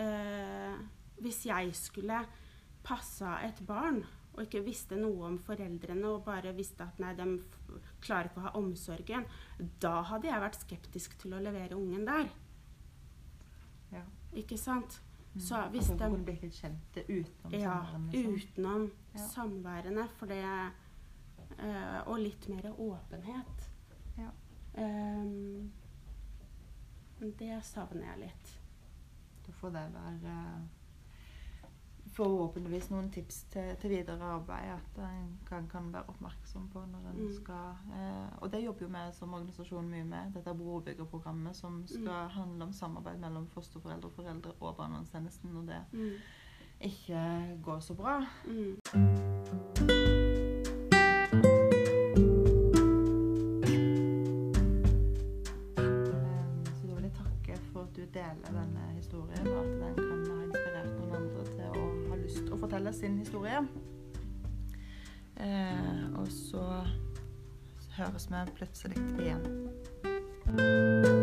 eh, 0.00 0.76
Hvis 1.22 1.44
jeg 1.50 1.74
skulle 1.78 2.22
passa 2.84 3.38
et 3.46 3.60
barn 3.66 4.02
og 4.34 4.40
ikke 4.48 4.64
visste 4.66 4.96
noe 4.98 5.28
om 5.28 5.36
foreldrene 5.38 6.08
og 6.10 6.24
bare 6.26 6.50
visste 6.56 6.82
at 6.82 6.98
nei, 6.98 7.12
de 7.14 7.26
klarer 8.02 8.26
ikke 8.32 8.40
å 8.42 8.46
ha 8.48 8.50
omsorgen, 8.58 9.22
da 9.80 9.92
hadde 10.08 10.26
jeg 10.26 10.42
vært 10.42 10.58
skeptisk 10.58 11.14
til 11.22 11.36
å 11.36 11.42
levere 11.44 11.76
ungen 11.78 12.02
der. 12.08 12.26
Ja. 13.94 14.02
Ikke 14.34 14.58
sant? 14.58 14.96
Mm. 15.36 15.40
Så 15.46 15.60
hvis 15.70 15.86
altså, 15.86 15.98
de- 16.02 16.08
hvor 16.10 16.24
blitt 16.26 16.42
litt 16.42 16.58
kjent 16.58 16.98
det 16.98 17.04
utenom 17.06 17.54
Ja, 17.54 17.76
samværene? 17.86 18.10
liksom. 18.10 18.34
utenom 18.34 18.90
Ja. 19.14 19.28
samværene. 19.28 20.08
For 20.18 20.26
det 20.26 20.42
Og 22.06 22.18
litt 22.18 22.48
mer 22.48 22.70
åpenhet. 22.78 23.70
Ja. 24.18 24.30
Um, 24.78 25.72
det 27.38 27.60
savner 27.64 28.06
jeg 28.10 28.18
litt. 28.26 28.58
Da 29.46 29.52
får 29.52 29.70
det 29.76 29.84
være 29.94 30.38
forhåpentligvis 32.14 32.90
noen 32.92 33.08
tips 33.10 33.40
til, 33.50 33.72
til 33.80 33.90
videre 33.90 34.28
arbeid 34.36 34.68
at 34.76 34.98
en 35.02 35.32
kan, 35.48 35.64
kan 35.68 35.88
være 35.92 36.04
oppmerksom 36.12 36.68
på 36.70 36.84
når 36.86 37.08
en 37.10 37.16
Mm. 37.24 37.32
skal 37.32 37.74
eh, 37.96 38.28
Og 38.40 38.52
det 38.52 38.62
jobber 38.64 38.82
jo 38.86 38.88
vi 38.88 39.12
som 39.12 39.34
organisasjon 39.34 39.88
mye 39.90 40.04
med, 40.04 40.32
dette 40.34 40.54
brobyggerprogrammet 40.54 41.56
som 41.56 41.82
skal 41.86 42.28
handle 42.28 42.64
om 42.64 42.72
samarbeid 42.72 43.18
mellom 43.18 43.48
fosterforeldre, 43.48 44.10
foreldre 44.10 44.52
og 44.60 44.76
barnevernstjenesten 44.76 45.50
når 45.52 45.66
det 45.66 45.82
Mm. 45.92 46.10
ikke 46.80 47.58
går 47.62 47.80
så 47.80 47.94
bra. 47.94 48.20
Denne 59.14 59.34
historien, 59.40 59.46
og 59.48 59.58
at 59.58 59.66
den 59.80 59.94
kan 59.96 60.26
ha 60.30 60.42
inspirert 60.44 60.92
noen 60.98 61.16
andre 61.20 61.44
til 61.50 61.64
å 61.70 61.86
ha 62.10 62.20
lyst 62.22 62.52
å 62.52 62.60
fortelle 62.60 62.92
sin 62.92 63.18
historie. 63.18 63.64
Eh, 65.36 66.04
og 66.14 66.28
så 66.28 66.64
høres 67.98 68.30
vi 68.30 68.44
plutselig 68.58 69.02
igjen. 69.18 71.13